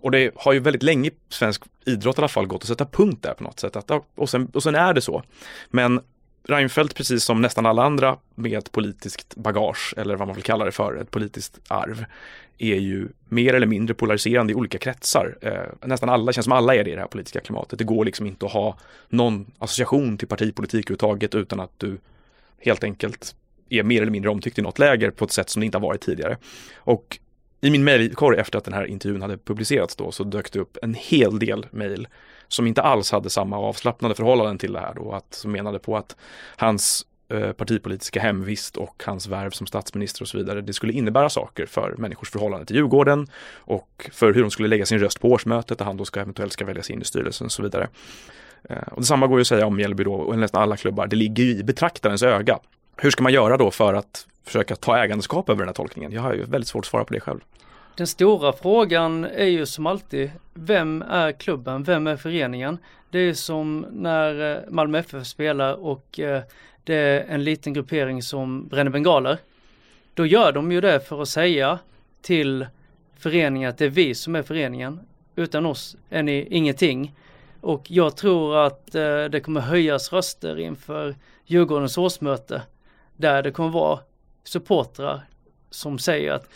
[0.00, 3.22] Och det har ju väldigt länge svensk idrott i alla fall gått att sätta punkt
[3.22, 3.76] där på något sätt.
[3.76, 5.22] Att, och, sen, och sen är det så.
[5.70, 6.00] Men
[6.48, 10.64] Reinfeldt, precis som nästan alla andra med ett politiskt bagage, eller vad man vill kalla
[10.64, 12.04] det för, ett politiskt arv,
[12.58, 15.38] är ju mer eller mindre polariserande i olika kretsar.
[15.40, 17.78] Eh, nästan alla, känns som alla är det i det här politiska klimatet.
[17.78, 18.78] Det går liksom inte att ha
[19.08, 21.98] någon association till partipolitik överhuvudtaget utan att du
[22.58, 23.34] helt enkelt
[23.68, 25.82] är mer eller mindre omtyckt i något läger på ett sätt som det inte har
[25.82, 26.36] varit tidigare.
[26.76, 27.18] Och
[27.60, 30.78] i min mejlkorg efter att den här intervjun hade publicerats då så dök det upp
[30.82, 32.08] en hel del mejl
[32.48, 35.96] som inte alls hade samma avslappnade förhållanden till det här då, att, som menade på
[35.96, 36.16] att
[36.56, 41.28] hans eh, partipolitiska hemvist och hans värv som statsminister och så vidare, det skulle innebära
[41.30, 45.30] saker för människors förhållande till Djurgården och för hur de skulle lägga sin röst på
[45.30, 47.88] årsmötet där han då ska eventuellt ska väljas in i styrelsen och så vidare.
[48.68, 51.16] Eh, och detsamma går ju att säga om Mjällby då och nästan alla klubbar, det
[51.16, 52.58] ligger ju i betraktarens öga.
[52.96, 56.12] Hur ska man göra då för att försöka ta ägandeskap över den här tolkningen?
[56.12, 57.40] Jag har ju väldigt svårt att svara på det själv.
[57.96, 62.78] Den stora frågan är ju som alltid, vem är klubben, vem är föreningen?
[63.10, 66.42] Det är som när eh, Malmö FF spelar och eh,
[66.84, 69.38] det är en liten gruppering som bränner bengaler.
[70.14, 71.78] Då gör de ju det för att säga
[72.22, 72.66] till
[73.18, 75.00] föreningen att det är vi som är föreningen.
[75.36, 77.14] Utan oss är ni ingenting.
[77.60, 82.62] Och jag tror att eh, det kommer höjas röster inför Djurgårdens årsmöte.
[83.16, 84.00] Där det kommer vara
[84.44, 85.20] supportrar
[85.70, 86.48] som säger att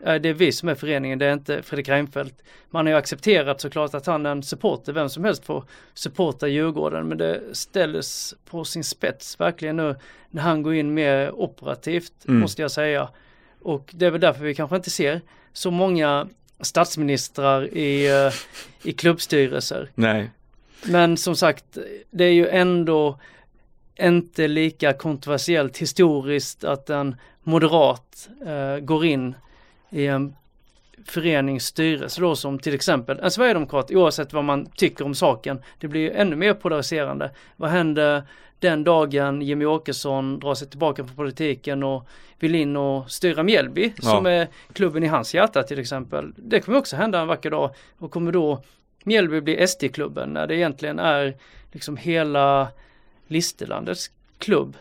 [0.00, 2.42] det är vi som är föreningen, det är inte Fredrik Reinfeldt.
[2.70, 6.48] Man har ju accepterat såklart att han är en supporter, vem som helst får supporta
[6.48, 9.96] Djurgården, men det ställdes på sin spets verkligen nu
[10.30, 12.40] när han går in mer operativt, Mm.
[12.40, 13.08] måste jag säga.
[13.62, 15.20] Och det är väl därför vi kanske inte ser
[15.52, 16.28] så många
[16.60, 18.32] statsministrar i, eh,
[18.82, 19.90] i klubbstyrelser.
[19.94, 20.30] Nej.
[20.84, 21.78] Men som sagt,
[22.10, 23.20] det är ju ändå
[24.00, 29.34] inte lika kontroversiellt historiskt att en moderat eh, går in
[29.90, 30.34] i en
[31.06, 35.62] förenings styrelse då som till exempel en sverigedemokrat oavsett vad man tycker om saken.
[35.78, 37.30] Det blir ju ännu mer polariserande.
[37.56, 38.22] Vad händer
[38.58, 43.92] den dagen Jimmy Åkesson drar sig tillbaka från politiken och vill in och styra Mjällby
[43.96, 44.10] Ja.
[44.10, 46.32] som är klubben i hans hjärta till exempel.
[46.36, 48.62] Det kommer också hända en vacker dag och kommer då
[49.04, 51.36] Mjällby bli SD-klubben när det egentligen är
[51.72, 52.68] liksom hela
[53.26, 54.76] Listerlandets klubb.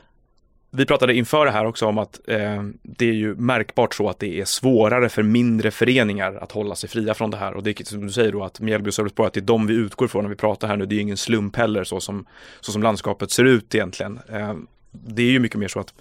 [0.72, 4.20] Vi pratade inför det här också om att eh, det är ju märkbart så att
[4.20, 7.54] det är svårare för mindre föreningar att hålla sig fria från det här.
[7.54, 9.68] Och det är som du säger då att Mjällby och Sölvesborg, att det är de
[9.68, 10.86] vi utgår från när vi pratar här nu.
[10.86, 12.26] Det är ju ingen slump heller så som,
[12.60, 14.20] så som landskapet ser ut egentligen.
[14.30, 14.56] Eh,
[14.92, 15.94] det är ju mycket mer så att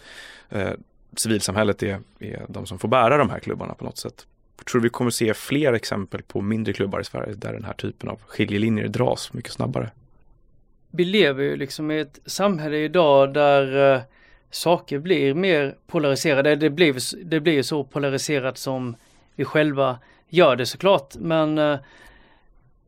[0.51, 0.71] eh,
[1.17, 4.27] civilsamhället är, är de som får bära de här klubbarna på något sätt.
[4.71, 7.73] Tror du vi kommer se fler exempel på mindre klubbar i Sverige där den här
[7.73, 9.91] typen av skiljelinjer dras mycket snabbare.
[10.91, 14.01] Vi lever ju liksom i ett samhälle idag där eh,
[14.51, 16.57] saker blir mer polariserade.
[16.57, 18.97] Det blir, det blir så polariserat som
[19.35, 21.15] vi själva gör det såklart.
[21.17, 21.79] Men eh,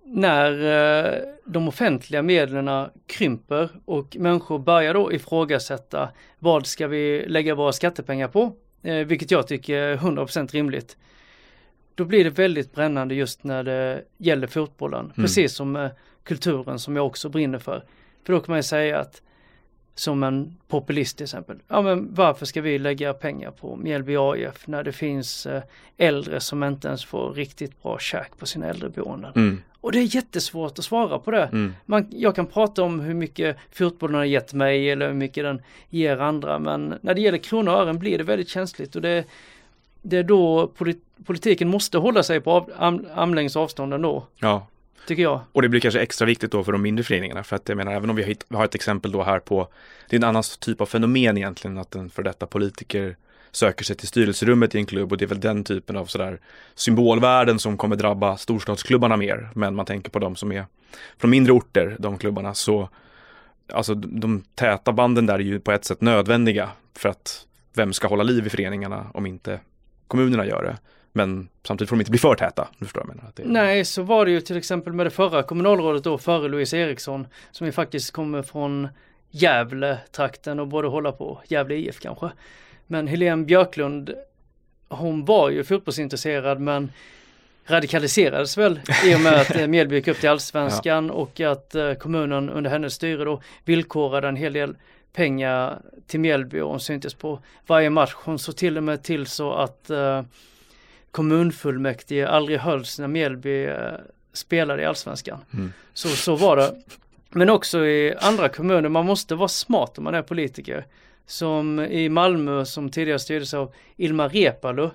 [0.05, 0.53] när
[1.07, 7.73] eh, de offentliga medlen krymper och människor börjar då ifrågasätta vad ska vi lägga våra
[7.73, 8.53] skattepengar på?
[8.83, 10.97] Eh, vilket jag tycker är 100% rimligt.
[11.95, 15.13] Då blir det väldigt brännande just när det gäller fotbollen.
[15.17, 15.89] Precis som
[16.25, 17.85] kulturen som jag också brinner för.
[18.25, 19.23] För då kan man ju säga att
[19.99, 21.59] som en populist till exempel.
[21.69, 25.63] Ja men varför ska vi lägga pengar på Mjällby AIF när det finns eh,
[25.97, 29.33] äldre som inte ens får riktigt bra käk på sina äldreboenden.
[29.37, 29.63] Mm.
[29.81, 31.45] Och det är jättesvårt att svara på det.
[31.45, 31.75] Mm.
[31.87, 35.63] Man, jag kan prata om hur mycket fotbollen har gett mig eller hur mycket den
[35.89, 39.25] ger andra men när det gäller kronor och ören blir det väldigt känsligt och det,
[40.03, 44.67] det är då polit, politiken måste hålla sig på av, arm, armlängds avstånd ändå, Ja,
[45.09, 45.41] tycker jag.
[45.53, 47.93] Och det blir kanske extra viktigt då för de mindre föreningarna för att jag menar
[47.93, 49.69] även om vi har, vi har ett exempel då här på
[50.09, 53.17] det är en annan typ av fenomen egentligen att en för detta politiker
[53.51, 56.41] söker sig till styrelserummet i en klubb och det är väl den typen av sådär
[56.75, 60.67] symbolvärden som kommer drabba storstadsklubbarna mer men man tänker på de som är
[61.19, 62.89] från mindre orter, de klubbarna så
[63.73, 68.09] alltså de täta banden där är ju på ett sätt nödvändiga för att vem ska
[68.09, 69.61] hålla liv i föreningarna om inte
[70.07, 70.77] kommunerna gör det.
[71.13, 72.69] Men samtidigt får de inte bli för täta.
[72.79, 73.29] Du förstår jag menar.
[73.29, 76.49] Att det, Nej, så var det ju till exempel med det förra kommunalrådet då, före
[76.49, 78.89] Louise Eriksson, som ju faktiskt kommer från
[79.31, 82.31] Gävle-trakten och borde hålla på Gävle IF kanske.
[82.87, 84.15] Men Helene Björklund,
[84.89, 86.93] hon var ju fotbollsintresserad men
[87.67, 91.95] radikaliserades väl i och med att eh, Mjällby gick upp till allsvenskan och att eh,
[91.95, 94.77] kommunen under hennes styre då villkorade en hel del
[95.13, 98.13] pengar till Mjällby och hon syntes på varje match.
[98.15, 100.23] Hon såg till och med till så att eh,
[101.11, 103.69] kommunfullmäktige aldrig hölls när Mjällby
[104.33, 105.39] spelade i allsvenskan.
[105.55, 105.73] Mm.
[105.93, 106.75] Så, så var det.
[107.31, 110.87] Men också i andra kommuner, man måste vara smart om man är politiker.
[111.27, 114.91] Som i Malmö som tidigare styrdes av Ilmar Reepalu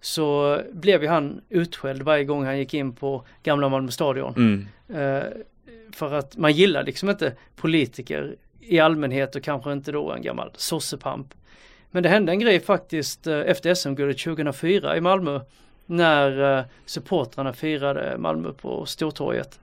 [0.00, 4.34] så blev ju han utskälld varje gång han gick in på gamla Malmö stadion.
[4.36, 4.66] Mm.
[4.88, 5.24] Eh,
[5.92, 10.50] för att man gillar liksom inte politiker i allmänhet och kanske inte då en gammal
[10.54, 11.34] sossepamp.
[11.94, 15.40] Men det hände en grej faktiskt eh, efter SM-guldet 2004 i Malmö
[15.86, 19.60] när eh, supportrarna firade Malmö på Stortorget.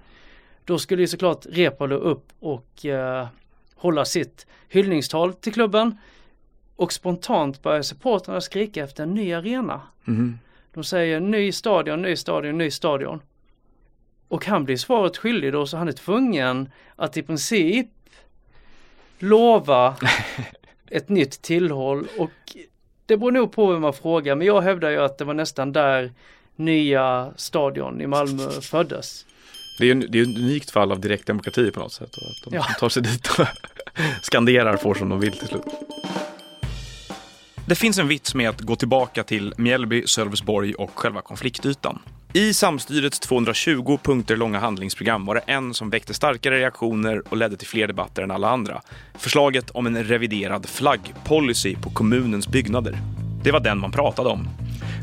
[0.65, 3.27] Då skulle ju såklart Reepalu upp och eh,
[3.75, 5.97] hålla sitt hyllningstal till klubben
[6.75, 9.81] och spontant börjar supportrarna skrika efter en ny arena.
[10.03, 10.39] Mhm.
[10.73, 13.21] De säger ny stadion, ny stadion, ny stadion.
[14.27, 17.89] Och han blir svaret skyldig då så han är tvungen att i princip
[19.19, 19.95] lova
[20.91, 22.31] ett nytt tillhåll och
[23.05, 25.71] det beror nog på vem man frågar men jag hävdar ju att det var nästan
[25.71, 26.11] där
[26.55, 29.25] nya stadion i Malmö föddes.
[29.79, 32.09] Det är ju det är ett unikt fall av direktdemokrati på något sätt.
[32.17, 32.63] Att de Ja.
[32.63, 33.45] som tar sig dit och
[34.21, 35.63] skanderar får som de vill till slut.
[37.69, 41.99] Det finns en vits med att gå tillbaka till Mjällby, Sölvesborg och själva konfliktytan.
[42.33, 47.57] I samstyrets 220 punkter långa handlingsprogram var det en som väckte starkare reaktioner och ledde
[47.57, 48.81] till fler debatter än alla andra.
[49.17, 52.97] Förslaget om en reviderad flaggpolicy på kommunens byggnader.
[53.43, 54.47] Det var den man pratade om.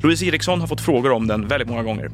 [0.02, 2.10] Louise Eriksson har fått frågor om den väldigt många gånger.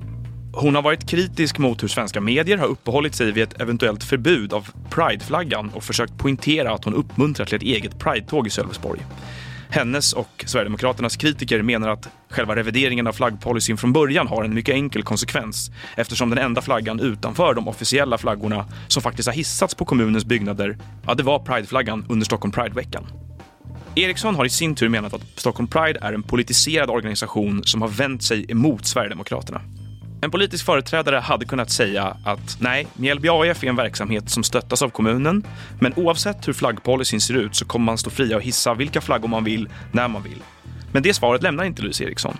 [0.53, 4.53] Hon har varit kritisk mot hur svenska medier har uppehållit sig vid ett eventuellt förbud
[4.53, 9.01] av prideflaggan och försökt poängtera att hon uppmuntrar till ett eget pridetåg i Sölvesborg.
[9.75, 14.75] Hennes och Sverigedemokraternas kritiker menar att själva revideringen av flaggpolicyn från början har en mycket
[14.75, 19.85] enkel konsekvens eftersom den enda flaggan utanför de officiella flaggorna som faktiskt har hissats på
[19.85, 23.07] kommunens byggnader, ja det var prideflaggan under Stockholm Pride-veckan.
[23.95, 27.89] Eriksson har i sin tur menat att Stockholm Pride är en politiserad organisation som har
[27.89, 29.61] vänt sig emot Sverigedemokraterna.
[30.25, 34.83] En politisk företrädare hade kunnat säga att nej, Mjällby AIF är en verksamhet som stöttas
[34.83, 35.47] av kommunen,
[35.81, 39.29] men oavsett hur flaggpolicyn ser ut så kommer man stå fria och hissa vilka flaggor
[39.29, 40.43] man vill, när man vill.
[40.93, 42.37] Men det svaret lämnar inte Louise Eriksson.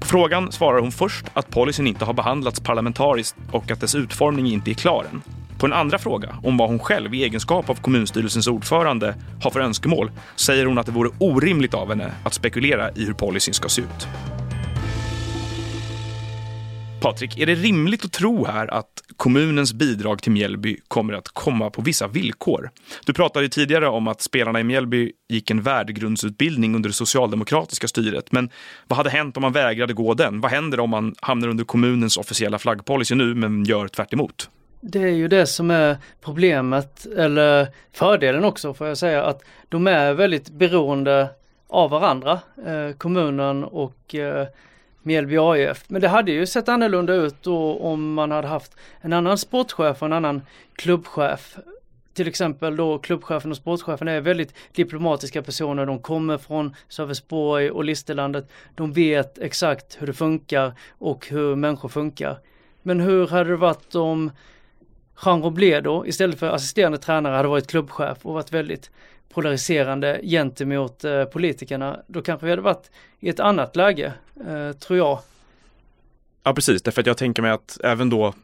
[0.00, 4.46] På frågan svarar hon först att policyn inte har behandlats parlamentariskt och att dess utformning
[4.46, 5.22] inte är klar än.
[5.58, 9.60] På en andra fråga om vad hon själv i egenskap av kommunstyrelsens ordförande har för
[9.60, 13.68] önskemål säger hon att det vore orimligt av henne att spekulera i hur policyn ska
[13.68, 14.08] se ut.
[17.00, 21.70] Patrik, är det rimligt att tro här att kommunens bidrag till Mjällby kommer att komma
[21.70, 22.70] på vissa villkor?
[23.06, 27.88] Du pratade ju tidigare om att spelarna i Mjällby gick en värdegrundsutbildning under det socialdemokratiska
[27.88, 28.32] styret.
[28.32, 28.50] Men
[28.86, 30.40] vad hade hänt om man vägrade gå den?
[30.40, 34.50] Vad händer om man hamnar under kommunens officiella flaggpolicy nu men gör tvärt emot?
[34.80, 39.86] Det är ju det som är problemet, eller fördelen också får jag säga, att de
[39.86, 41.28] är väldigt beroende
[41.68, 44.46] av varandra, eh, kommunen och eh,
[45.08, 45.84] Mjällby AIF.
[45.88, 50.02] Men det hade ju sett annorlunda ut då om man hade haft en annan sportchef
[50.02, 50.42] och en annan
[50.76, 51.56] klubbchef.
[52.14, 55.86] Till exempel då klubbchefen och sportchefen är väldigt diplomatiska personer.
[55.86, 58.50] De kommer från Sölvesborg och Listerlandet.
[58.74, 62.38] De vet exakt hur det funkar och hur människor funkar.
[62.82, 64.30] Men hur hade det varit om
[65.24, 68.90] Jean Robledo istället för assisterande tränare hade varit klubbchef och varit väldigt
[69.38, 74.12] polariserande gentemot eh, politikerna, då kanske vi hade varit i ett annat läge,
[74.46, 75.18] eh, tror jag.
[76.42, 78.34] Ja, precis, därför att jag tänker mig att även då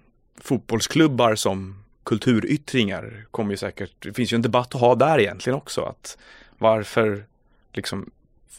[0.41, 5.57] fotbollsklubbar som kulturyttringar kommer ju säkert, det finns ju en debatt att ha där egentligen
[5.57, 6.19] också, att
[6.59, 7.25] varför
[7.73, 8.11] liksom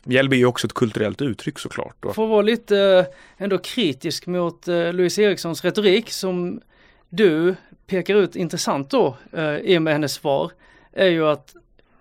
[0.04, 1.96] Mjällby är ju också ett kulturellt uttryck såklart.
[2.16, 3.06] Får vara lite eh,
[3.44, 6.62] ändå kritisk mot Louise Erikssons retorik som
[7.10, 7.56] du
[7.88, 10.52] pekar ut intressant då eh, i och med hennes svar
[10.94, 11.56] är ju att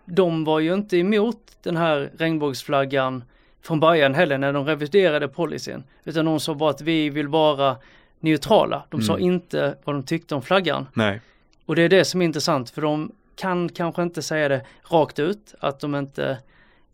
[0.04, 3.24] de var ju inte emot den här regnbågsflaggan
[3.62, 5.84] från början heller när de reviderade policyn.
[6.04, 7.76] Utan de sa bara att vi vill vara
[8.20, 8.84] neutrala.
[8.90, 9.06] De mm.
[9.06, 10.86] sa inte vad de tyckte om flaggan.
[10.92, 11.20] Nej.
[11.66, 15.18] Och det är det som är intressant för de kan kanske inte säga det rakt
[15.18, 16.38] ut att de inte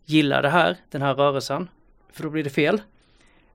[0.05, 1.69] gillar det här, den här rörelsen.
[2.11, 2.81] För då blir det fel.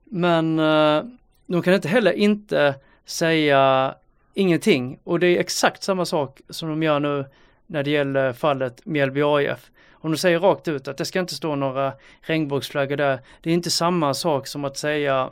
[0.03, 1.03] Men uh,
[1.45, 3.95] de kan inte heller inte säga
[4.33, 7.25] ingenting och det är exakt samma sak som de gör nu
[7.67, 9.71] när det gäller fallet Mjällby AIF.
[9.91, 13.53] Om de säger rakt ut att det ska inte stå några regnbågsflaggor där, det är
[13.53, 15.29] inte samma sak som att säga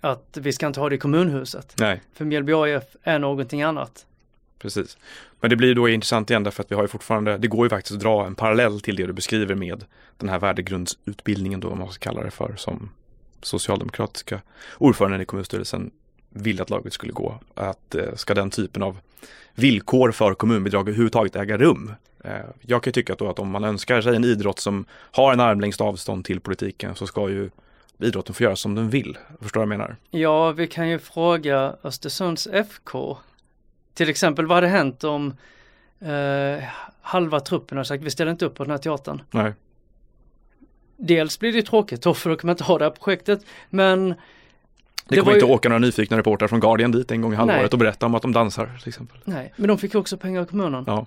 [0.00, 1.74] att vi ska inte ha det i kommunhuset.
[1.78, 2.00] Nej.
[2.14, 4.06] För Mjällby AIF är någonting annat.
[4.58, 4.98] Precis.
[5.40, 7.70] Men det blir då intressant igen därför att vi har ju fortfarande, det går ju
[7.70, 9.84] faktiskt att dra en parallell till det du beskriver med
[10.16, 12.90] den här värdegrundsutbildningen då, om man ska kalla det för, som
[13.42, 14.40] socialdemokratiska
[14.78, 15.90] ordföranden i kommunstyrelsen
[16.34, 17.40] ville att laget skulle gå.
[17.54, 18.98] Att eh, ska den typen av
[19.54, 21.92] villkor för kommunbidrag överhuvudtaget äga rum?
[22.24, 25.40] Eh, jag kan tycka då att om man önskar sig en idrott som har en
[25.40, 27.50] armlängds avstånd till politiken så ska ju
[27.98, 29.18] idrotten få göra som den vill.
[29.40, 29.96] Förstår du vad jag menar?
[30.10, 33.18] Ja, vi kan ju fråga Östersunds FK.
[33.94, 35.36] Till exempel vad hade hänt om
[36.00, 36.64] eh,
[37.00, 39.22] halva truppen har sagt vi ställer inte upp på den här teatern.
[39.30, 39.52] Nej.
[40.96, 44.14] Dels blir det tråkigt då för då kan man inte ha det här projektet men
[45.08, 45.52] det, det kommer inte ju...
[45.52, 48.22] åka några nyfikna reportrar från Guardian dit en gång i halvåret och berätta om att
[48.22, 49.18] de dansar till exempel.
[49.24, 50.84] Nej, men de fick ju också pengar av kommunen.
[50.86, 51.06] Ja.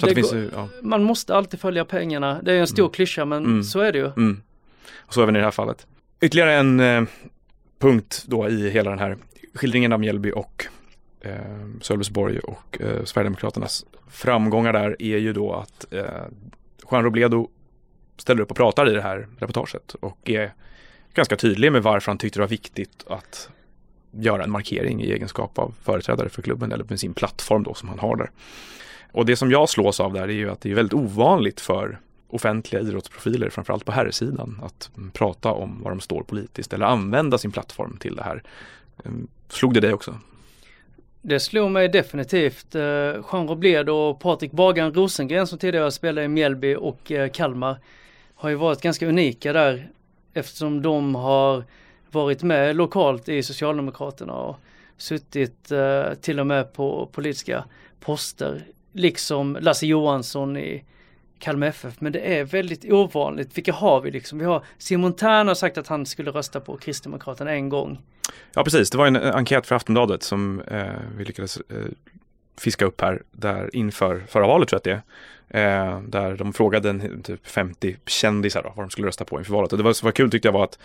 [0.00, 0.68] Så det det finns ju, ja.
[0.82, 2.42] Man måste alltid följa pengarna.
[2.42, 2.92] Det är en stor mm.
[2.92, 3.62] klyscha men mm.
[3.62, 4.06] så är det ju.
[4.06, 4.42] Mm.
[4.96, 5.86] Och så även i det här fallet.
[6.20, 7.04] Ytterligare en eh,
[7.78, 9.16] punkt då i hela den här
[9.54, 10.66] skildringen av Mjällby och
[11.20, 11.32] eh,
[11.80, 16.04] Sölvesborg och eh, Sverigedemokraternas framgångar där är ju då att eh,
[16.90, 17.48] Juan Robledo
[18.16, 20.52] ställer upp och pratar i det här reportaget och är
[21.14, 23.48] ganska tydlig med varför han tyckte det var viktigt att
[24.10, 27.88] göra en markering i egenskap av företrädare för klubben eller med sin plattform då som
[27.88, 28.30] han har där.
[29.12, 31.98] Och det som jag slås av där är ju att det är väldigt ovanligt för
[32.28, 37.52] offentliga idrottsprofiler, framförallt på herrsidan, att prata om var de står politiskt eller använda sin
[37.52, 38.42] plattform till det här.
[39.04, 40.18] Ehm, slog det dig också?
[41.22, 42.74] Det slog mig definitivt.
[42.74, 42.82] Eh,
[43.32, 47.78] Jean Robled och Patrik Bagan Rosengren som tidigare spelade i Mjällby och eh, Kalmar
[48.34, 49.90] har ju varit ganska unika där
[50.34, 51.64] eftersom de har
[52.10, 54.56] varit med lokalt i Socialdemokraterna och
[54.96, 57.64] suttit eh, till och med på politiska
[58.00, 58.66] poster.
[58.92, 60.84] Liksom Lasse Johansson i
[61.38, 62.00] Kalmar FF.
[62.00, 63.56] Men det är väldigt ovanligt.
[63.56, 64.38] Vilka har vi liksom?
[64.38, 67.98] Vi har Simon Tern har sagt att han skulle rösta på Kristdemokraterna en gång.
[68.54, 70.84] Ja precis, det var en enkät för Aftonbladet som eh,
[71.16, 71.76] vi lyckades eh,
[72.60, 75.02] fiska upp här där inför förra valet tror jag att det är.
[75.54, 79.52] Eh, där de frågade en, typ 50 kändisar då, vad de skulle rösta på inför
[79.52, 79.72] valet.
[79.72, 80.78] Och det var, som var kul tyckte jag var att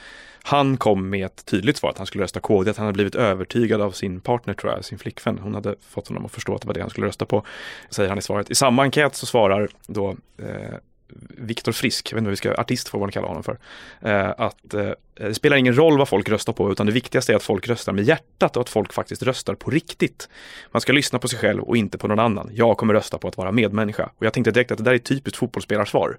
[0.44, 3.16] han kom med ett tydligt svar att han skulle rösta KD, att han hade blivit
[3.16, 5.40] övertygad av sin partner tror jag, sin flickvän.
[5.40, 7.46] Hon hade fått honom att förstå att det var det han skulle rösta på,
[7.90, 8.52] säger han i svaret.
[8.52, 10.76] I samma enkät så svarar då eh,
[11.38, 13.58] Viktor Frisk, jag vet inte vad vi ska, artist får man kalla honom för,
[14.02, 17.36] eh, att eh, det spelar ingen roll vad folk röstar på utan det viktigaste är
[17.36, 20.30] att folk röstar med hjärtat och att folk faktiskt röstar på riktigt.
[20.72, 22.50] Man ska lyssna på sig själv och inte på någon annan.
[22.54, 24.10] Jag kommer rösta på att vara medmänniska.
[24.18, 26.18] Och jag tänkte direkt att det där är typiskt fotbollsspellarsvar.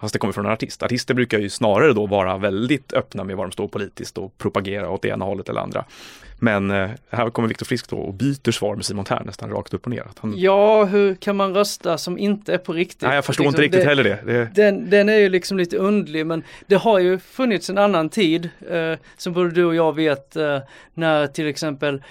[0.00, 0.82] Fast det kommer från en artist.
[0.82, 4.90] Artister brukar ju snarare då vara väldigt öppna med var de står politiskt och propagera
[4.90, 5.84] åt det ena hållet eller andra.
[6.38, 9.74] Men eh, här kommer Viktor Frisk då och byter svar med Simon Tern nästan rakt
[9.74, 10.04] upp och ner.
[10.18, 10.34] Han...
[10.36, 13.02] Ja, hur kan man rösta som inte är på riktigt?
[13.02, 14.32] Nej, jag förstår liksom, inte riktigt det, heller det.
[14.32, 14.50] det...
[14.54, 18.33] Den, den, är ju liksom lite undlig, men det har ju funnits en annan tid,
[18.68, 20.58] eh, som både du och jag vet, eh,
[20.94, 22.02] när till exempel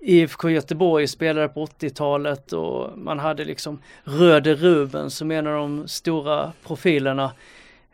[0.00, 5.88] IFK Göteborg spelade på 80-talet och man hade liksom Röde Ruben som en av de
[5.88, 7.32] stora profilerna.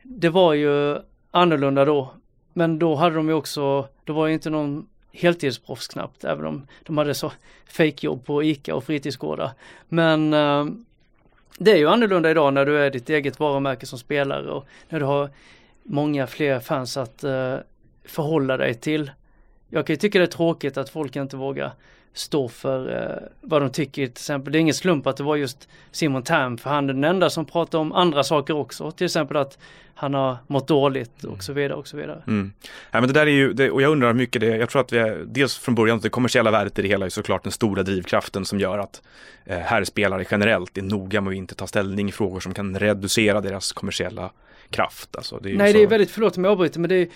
[0.02, 0.98] Det var ju
[1.30, 2.10] annorlunda då.
[2.52, 6.66] Men då hade de ju också, då var det inte någon heltidsproffs knappt, även om
[6.82, 7.32] de hade så
[7.66, 9.50] fejkjobb på ICA och fritidsgårdar.
[9.88, 10.66] Men eh,
[11.58, 15.00] det är ju annorlunda idag när du är ditt eget varumärke som spelare och när
[15.00, 15.30] du har
[15.82, 17.56] många fler fans att eh,
[18.10, 19.10] förhålla dig till.
[19.68, 21.72] Jag kan ju tycka det är tråkigt att folk inte vågar
[22.12, 24.52] stå för eh, vad de tycker till exempel.
[24.52, 27.30] Det är ingen slump att det var just Simon Tern för han är den enda
[27.30, 28.90] som pratar om andra saker också.
[28.90, 29.58] Till exempel att
[29.94, 32.22] han har mått dåligt och så vidare och så vidare.
[32.26, 32.52] Mm.
[32.90, 34.92] Ja, men det där är ju, det, och jag undrar mycket det, jag tror att
[34.92, 37.82] vi är, dels från början, det kommersiella värdet i det hela är såklart den stora
[37.82, 39.02] drivkraften som gör att
[39.44, 43.40] eh, herrspelare generellt är noga med att inte ta ställning i frågor som kan reducera
[43.40, 44.30] deras kommersiella
[44.70, 45.16] kraft.
[45.16, 45.78] Alltså, det Nej, så...
[45.78, 47.08] det är väldigt, förlåt om jag avbryter, men det är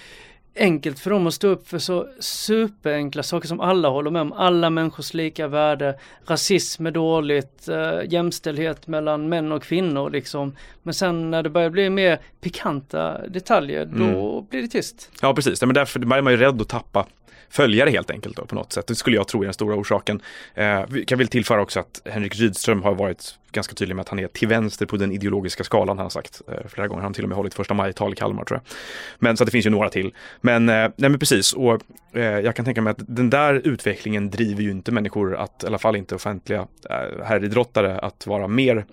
[0.56, 4.32] enkelt för dem att stå upp för så superenkla saker som alla håller med om.
[4.32, 10.56] Alla människors lika värde, rasism är dåligt, äh, jämställdhet mellan män och kvinnor liksom.
[10.82, 14.46] Men sen när det börjar bli mer pikanta detaljer, då mm.
[14.50, 15.10] blir det tyst.
[15.22, 17.06] Ja precis, men därför är man ju rädd att tappa
[17.52, 18.86] följare helt enkelt då, på något sätt.
[18.86, 20.20] Det skulle jag tro är den stora orsaken.
[20.54, 24.08] Eh, vi kan väl tillföra också att Henrik Rydström har varit ganska tydlig med att
[24.08, 27.02] han är till vänster på den ideologiska skalan, han har sagt eh, flera gånger.
[27.02, 28.76] Han har till och med hållit första maj-tal i Kalmar tror jag.
[29.18, 30.14] Men så att det finns ju några till.
[30.40, 31.80] Men, eh, nej men precis, och
[32.12, 35.66] eh, jag kan tänka mig att den där utvecklingen driver ju inte människor att, i
[35.66, 38.84] alla fall inte offentliga eh, herridrottare, att vara mer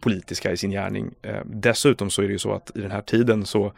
[0.00, 1.10] politiska i sin gärning.
[1.22, 3.72] Eh, dessutom så är det ju så att i den här tiden så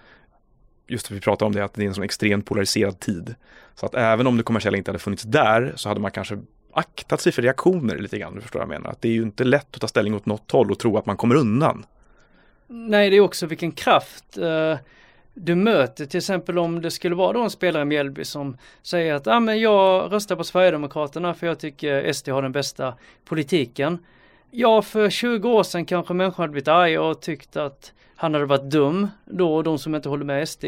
[0.87, 3.35] just att vi pratar om det, att det är en sån extremt polariserad tid.
[3.75, 6.39] Så att även om det kommersiella inte hade funnits där så hade man kanske
[6.73, 8.91] aktat sig för reaktioner lite grann, du förstår vad jag menar.
[8.91, 11.07] Att det är ju inte lätt att ta ställning åt något håll och tro att
[11.07, 11.87] man kommer undan.
[12.67, 14.79] Nej, det är också vilken kraft eh,
[15.35, 16.07] du möter.
[16.07, 19.41] Till exempel om det skulle vara då en spelare i Mjällby som säger att ah,
[19.41, 22.95] men jag röstar på Sverigedemokraterna för jag tycker SD har den bästa
[23.25, 23.99] politiken.
[24.51, 28.47] Ja, för 20 år sedan kanske människor hade blivit arga och tyckt att han hade
[28.47, 30.65] varit dum då och de som inte håller med SD.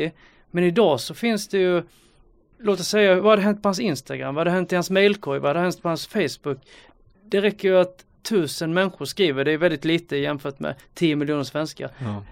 [0.50, 1.82] Men idag så finns det ju
[2.58, 4.34] låt oss säga, vad hade hänt på hans Instagram?
[4.34, 5.40] Vad hade hänt i hans mailkorg?
[5.40, 6.58] Vad hade hänt på hans Facebook?
[7.24, 11.44] Det räcker ju att tusen människor skriver, det är väldigt lite jämfört med 10 miljoner
[11.44, 11.90] svenskar.
[11.98, 12.22] Ja.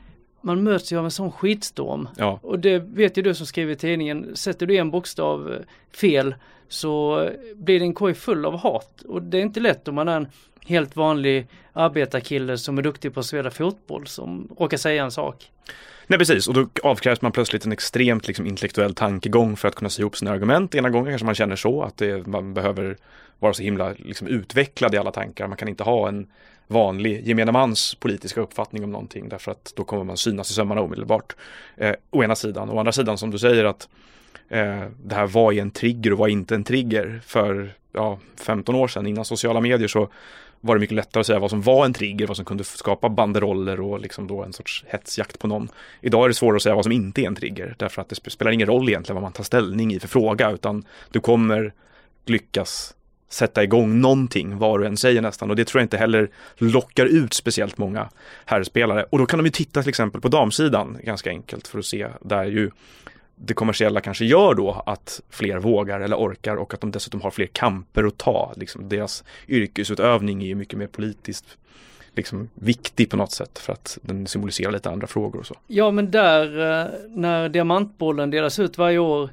[0.45, 2.09] Man möts ju av en sån skitstorm.
[2.17, 2.39] Ja.
[2.43, 5.59] Och det vet ju du som skriver i tidningen, sätter du en bokstav eh,
[5.97, 6.35] fel
[6.69, 9.03] så blir din korg full av hat.
[9.03, 10.27] Och det är inte lätt om man är en
[10.67, 15.51] helt vanlig arbetarkille som är duktig på att spela fotboll som råkar säga en sak.
[16.07, 19.91] Nej precis, och då avkrävs man plötsligt en extremt liksom, intellektuell tankegång för att kunna
[19.91, 20.75] se ihop sina argument.
[20.75, 22.97] Ena gången kanske man känner så, att det, man behöver
[23.39, 25.49] vara så himla liksom, utvecklad i alla tankar.
[25.49, 26.27] Man kan inte ha en
[26.67, 30.81] vanlig gemene mans politiska uppfattning om någonting därför att då kommer man synas i sömmarna
[30.81, 31.37] omedelbart.
[31.77, 33.89] Eh, å ena sidan, å andra sidan som du säger att
[34.49, 38.89] eh, det här var en trigger och var inte en trigger för ja, 15 år
[38.89, 40.09] sedan innan sociala medier så
[40.61, 43.09] var det mycket lättare att säga vad som var en trigger, vad som kunde skapa
[43.09, 45.69] banderoller och liksom då en sorts hetsjakt på någon.
[46.01, 48.31] Idag är det svårare att säga vad som inte är en trigger, därför att det
[48.31, 51.73] spelar ingen roll egentligen vad man tar ställning i för fråga, utan du kommer
[52.27, 52.95] lyckas
[53.35, 55.51] sätta igång någonting, vad du än säger nästan.
[55.51, 58.09] Och det tror jag inte heller lockar ut speciellt många
[58.45, 59.05] herrspelare.
[59.11, 62.09] Och då kan de ju titta till exempel på damsidan ganska enkelt för att se
[62.21, 62.71] där ju
[63.37, 67.31] det kommersiella kanske gör då att fler vågar eller orkar och att de dessutom har
[67.31, 68.53] fler kamper att ta.
[68.57, 71.59] Liksom deras yrkesutövning är ju mycket mer politiskt
[72.17, 75.57] liksom viktig på något sätt för att den symboliserar lite andra frågor och så.
[75.67, 79.31] Ja men där eh, när diamantbollen delas ut varje år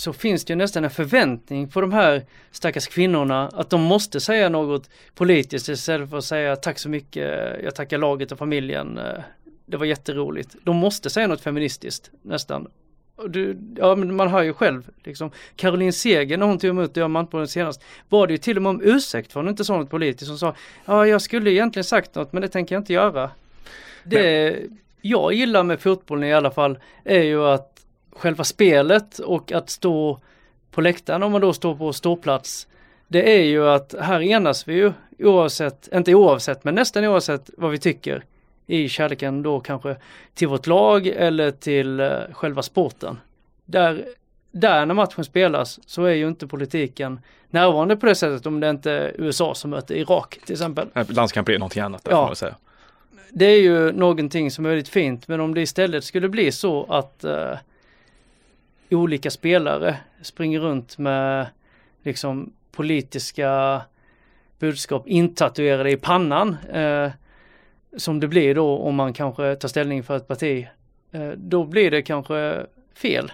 [0.00, 4.20] så finns det ju nästan en förväntning på de här stackars kvinnorna att de måste
[4.20, 7.30] säga något politiskt istället för att säga tack så mycket,
[7.64, 9.20] jag tackar laget och familjen, eh,
[9.66, 10.56] det var jätteroligt.
[10.62, 12.68] De måste säga något feministiskt nästan
[13.28, 15.30] du, ja men man hör ju själv liksom.
[15.56, 18.80] Caroline Seger när hon tog emot diamantbollen senast var det ju till och med om
[18.84, 20.28] ursäkt för hon inte sa något politiskt.
[20.28, 23.30] Hon sa ja jag skulle egentligen sagt något men det tänker jag inte göra.
[24.04, 24.56] Det
[25.00, 27.79] jag gillar med fotbollen i alla fall är ju att
[28.12, 30.18] själva spelet och att stå
[30.70, 32.66] på läktaren om man då står på ståplats.
[33.08, 37.70] Det är ju att här enas vi ju oavsett, inte oavsett men nästan oavsett vad
[37.70, 38.24] vi tycker
[38.66, 39.96] i kärleken då kanske
[40.34, 43.18] till vårt lag eller till uh, själva sporten.
[43.64, 44.04] Där,
[44.50, 48.70] där när matchen spelas så är ju inte politiken närvarande på det sättet om det
[48.70, 50.88] inte är USA som möter Irak till exempel.
[51.08, 52.16] Landskamper är någonting annat där ja.
[52.16, 52.56] får man säga.
[53.30, 56.84] Det är ju någonting som är väldigt fint men om det istället skulle bli så
[56.88, 57.56] att uh,
[58.90, 61.46] olika spelare springer runt med
[62.02, 63.82] liksom politiska
[64.58, 67.10] budskap intatuerade i pannan eh,
[67.96, 70.66] som det blir då om man kanske tar ställning för ett parti,
[71.12, 73.32] eh, då blir det kanske fel.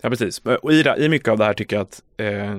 [0.00, 2.56] Ja precis, eh, och i, i mycket av det här tycker jag att, eh,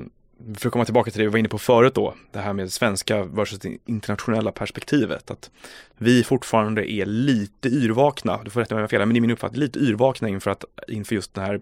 [0.58, 2.72] för att komma tillbaka till det vi var inne på förut då, det här med
[2.72, 5.52] svenska versus det internationella perspektivet, att
[5.98, 9.32] vi fortfarande är lite yrvakna, du får rätta mig om jag fel, men i min
[9.32, 11.62] uppfattning lite yrvakna inför, att, inför just den här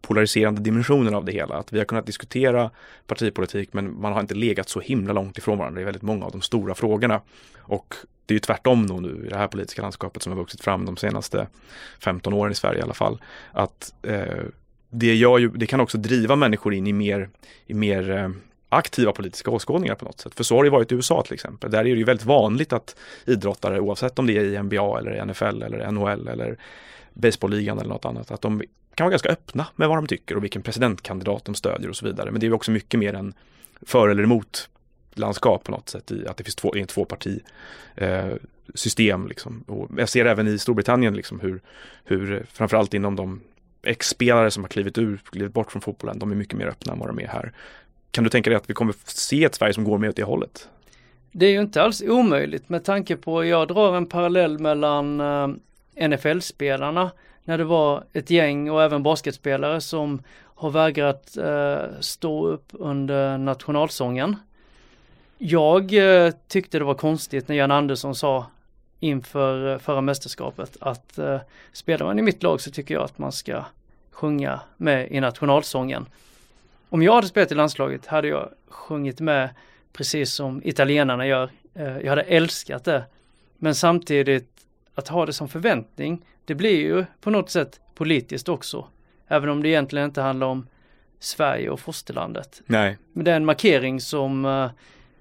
[0.00, 1.54] polariserande dimensionen av det hela.
[1.54, 2.70] Att vi har kunnat diskutera
[3.06, 6.32] partipolitik men man har inte legat så himla långt ifrån varandra i väldigt många av
[6.32, 7.20] de stora frågorna.
[7.58, 7.94] Och
[8.26, 10.84] det är ju tvärtom då nu i det här politiska landskapet som har vuxit fram
[10.84, 11.46] de senaste
[12.00, 13.22] 15 åren i Sverige i alla fall.
[13.52, 14.44] Att eh,
[14.90, 17.28] det, gör ju, det kan också driva människor in i mer,
[17.66, 18.30] i mer eh,
[18.68, 20.34] aktiva politiska åskådningar på något sätt.
[20.34, 21.70] För så har det varit i USA till exempel.
[21.70, 25.24] Där är det ju väldigt vanligt att idrottare, oavsett om det är i NBA eller
[25.24, 26.58] NFL eller NHL eller
[27.14, 28.62] baseballligan eller något annat, att de
[28.94, 32.06] kan vara ganska öppna med vad de tycker och vilken presidentkandidat de stödjer och så
[32.06, 32.30] vidare.
[32.30, 33.34] Men det är också mycket mer än
[33.82, 34.68] för eller emot
[35.14, 37.40] landskap på något sätt i att det finns två, två tvåparti
[37.94, 38.28] eh,
[38.74, 39.64] system liksom.
[39.66, 41.60] Och jag ser även i Storbritannien liksom hur,
[42.04, 43.40] hur framförallt inom de
[43.82, 46.98] ex-spelare som har klivit ur, klivit bort från fotbollen, de är mycket mer öppna än
[46.98, 47.52] vad de är här.
[48.10, 50.22] Kan du tänka dig att vi kommer se ett Sverige som går mer åt det
[50.22, 50.68] hållet?
[51.32, 56.08] Det är ju inte alls omöjligt med tanke på, jag drar en parallell mellan eh,
[56.08, 57.10] NFL-spelarna
[57.50, 63.38] när det var ett gäng och även basketspelare som har vägrat eh, stå upp under
[63.38, 64.36] nationalsången.
[65.38, 68.46] Jag eh, tyckte det var konstigt när Jan Andersson sa
[69.00, 71.40] inför eh, förra mästerskapet att eh,
[71.72, 73.64] spelar man i mitt lag så tycker jag att man ska
[74.10, 76.06] sjunga med i nationalsången.
[76.88, 79.48] Om jag hade spelat i landslaget hade jag sjungit med
[79.92, 81.50] precis som italienarna gör.
[81.74, 83.04] Eh, jag hade älskat det.
[83.56, 84.50] Men samtidigt
[84.94, 88.86] att ha det som förväntning, det blir ju på något sätt politiskt också.
[89.28, 90.66] Även om det egentligen inte handlar om
[91.18, 92.62] Sverige och fosterlandet.
[92.66, 92.98] Nej.
[93.12, 94.70] Men det är en markering som uh,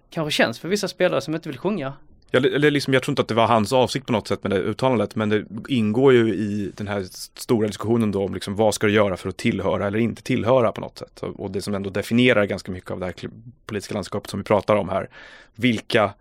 [0.09, 1.93] kanske känns för vissa spelare som inte vill sjunga.
[2.31, 4.51] Ja, det, liksom, jag tror inte att det var hans avsikt på något sätt med
[4.51, 7.03] det uttalandet, men det ingår ju i den här
[7.39, 10.71] stora diskussionen då om liksom, vad ska du göra för att tillhöra eller inte tillhöra
[10.71, 11.23] på något sätt.
[11.23, 13.13] Och det som ändå definierar ganska mycket av det här
[13.65, 15.09] politiska landskapet som vi pratar om här.
[15.55, 16.13] Vilka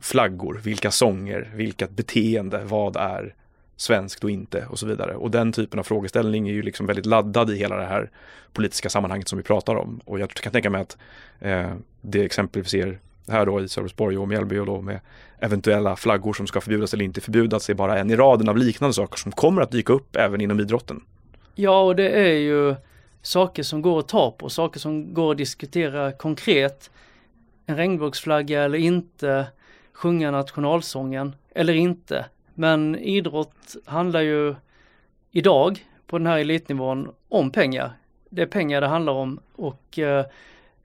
[0.00, 3.34] flaggor, vilka sånger, vilket beteende, vad är
[3.76, 5.14] svenskt och inte och så vidare.
[5.14, 8.10] Och den typen av frågeställning är ju liksom väldigt laddad i hela det här
[8.52, 10.00] politiska sammanhanget som vi pratar om.
[10.04, 10.96] Och jag kan tänka mig att
[11.40, 12.98] eh, det exempel vi ser
[13.28, 15.00] här då i Sölvesborg och Mjällby och då med
[15.38, 18.94] eventuella flaggor som ska förbjudas eller inte förbjudas är bara en i raden av liknande
[18.94, 21.00] saker som kommer att dyka upp även inom idrotten.
[21.54, 22.74] Ja, och det är ju
[23.22, 26.90] saker som går att ta på, saker som går att diskutera konkret.
[27.66, 29.46] En regnbågsflagga eller inte,
[29.92, 32.26] sjunga nationalsången eller inte.
[32.54, 34.54] Men idrott handlar ju
[35.30, 37.92] idag på den här elitnivån om pengar.
[38.30, 40.24] Det är pengar det handlar om och eh,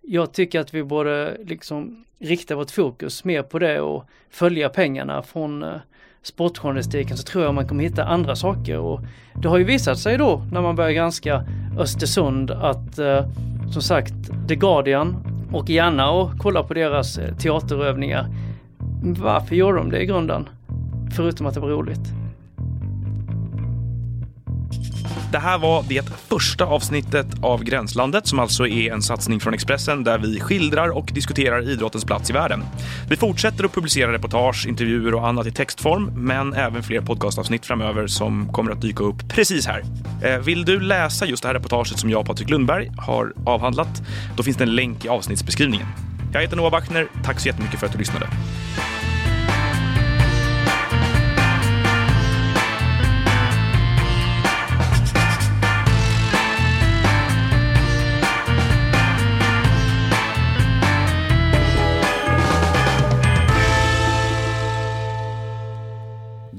[0.02, 5.22] jag tycker att vi borde liksom rikta vårt fokus mer på det och följa pengarna
[5.22, 5.76] från eh,
[6.22, 9.02] sportjournalistiken så tror jag man kommer hitta andra saker och
[9.36, 11.46] det har ju visat sig då när man börjar granska
[11.80, 13.26] Östersund att eh,
[13.72, 14.14] som sagt
[14.48, 15.16] The Guardian
[15.54, 18.28] och gärna och kolla på deras teaterövningar.
[19.04, 20.50] Varför gjorde de det i grunden?
[21.16, 22.14] Förutom att det var roligt.
[25.32, 30.04] Det här var det första avsnittet av Gränslandet som alltså är en satsning från Expressen
[30.04, 32.64] där vi skildrar och diskuterar idrottens plats i världen.
[33.10, 38.08] Vi fortsätter att publicera reportage, intervjuer och annat i textform, men även fler podcastavsnitt framöver
[38.08, 39.84] som kommer att dyka upp precis här.
[40.24, 44.02] Eh, vill du läsa just det här reportaget som jag och Patrik Lundberg har avhandlat?
[44.38, 45.88] Då finns det en länk i avsnittsbeskrivningen.
[46.34, 47.08] Jag heter Noah Bachner.
[47.24, 48.28] Tack så jättemycket för att du lyssnade.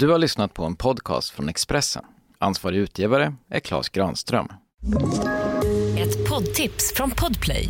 [0.01, 2.05] Du har lyssnat på en podcast från Expressen.
[2.38, 4.48] Ansvarig utgivare är Klas Granström.
[5.98, 7.68] Ett poddtips från Podplay.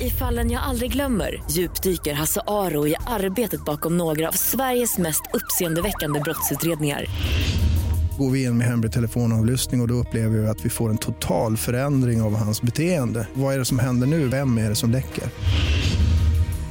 [0.00, 5.22] I fallen jag aldrig glömmer djupdyker Hasse Aro i arbetet bakom några av Sveriges mest
[5.32, 7.04] uppseendeväckande brottsutredningar.
[8.18, 10.98] Går vi in med hemlig telefonavlyssning och, och då upplever vi att vi får en
[10.98, 13.28] total förändring av hans beteende.
[13.34, 14.28] Vad är det som händer nu?
[14.28, 15.24] Vem är det som läcker?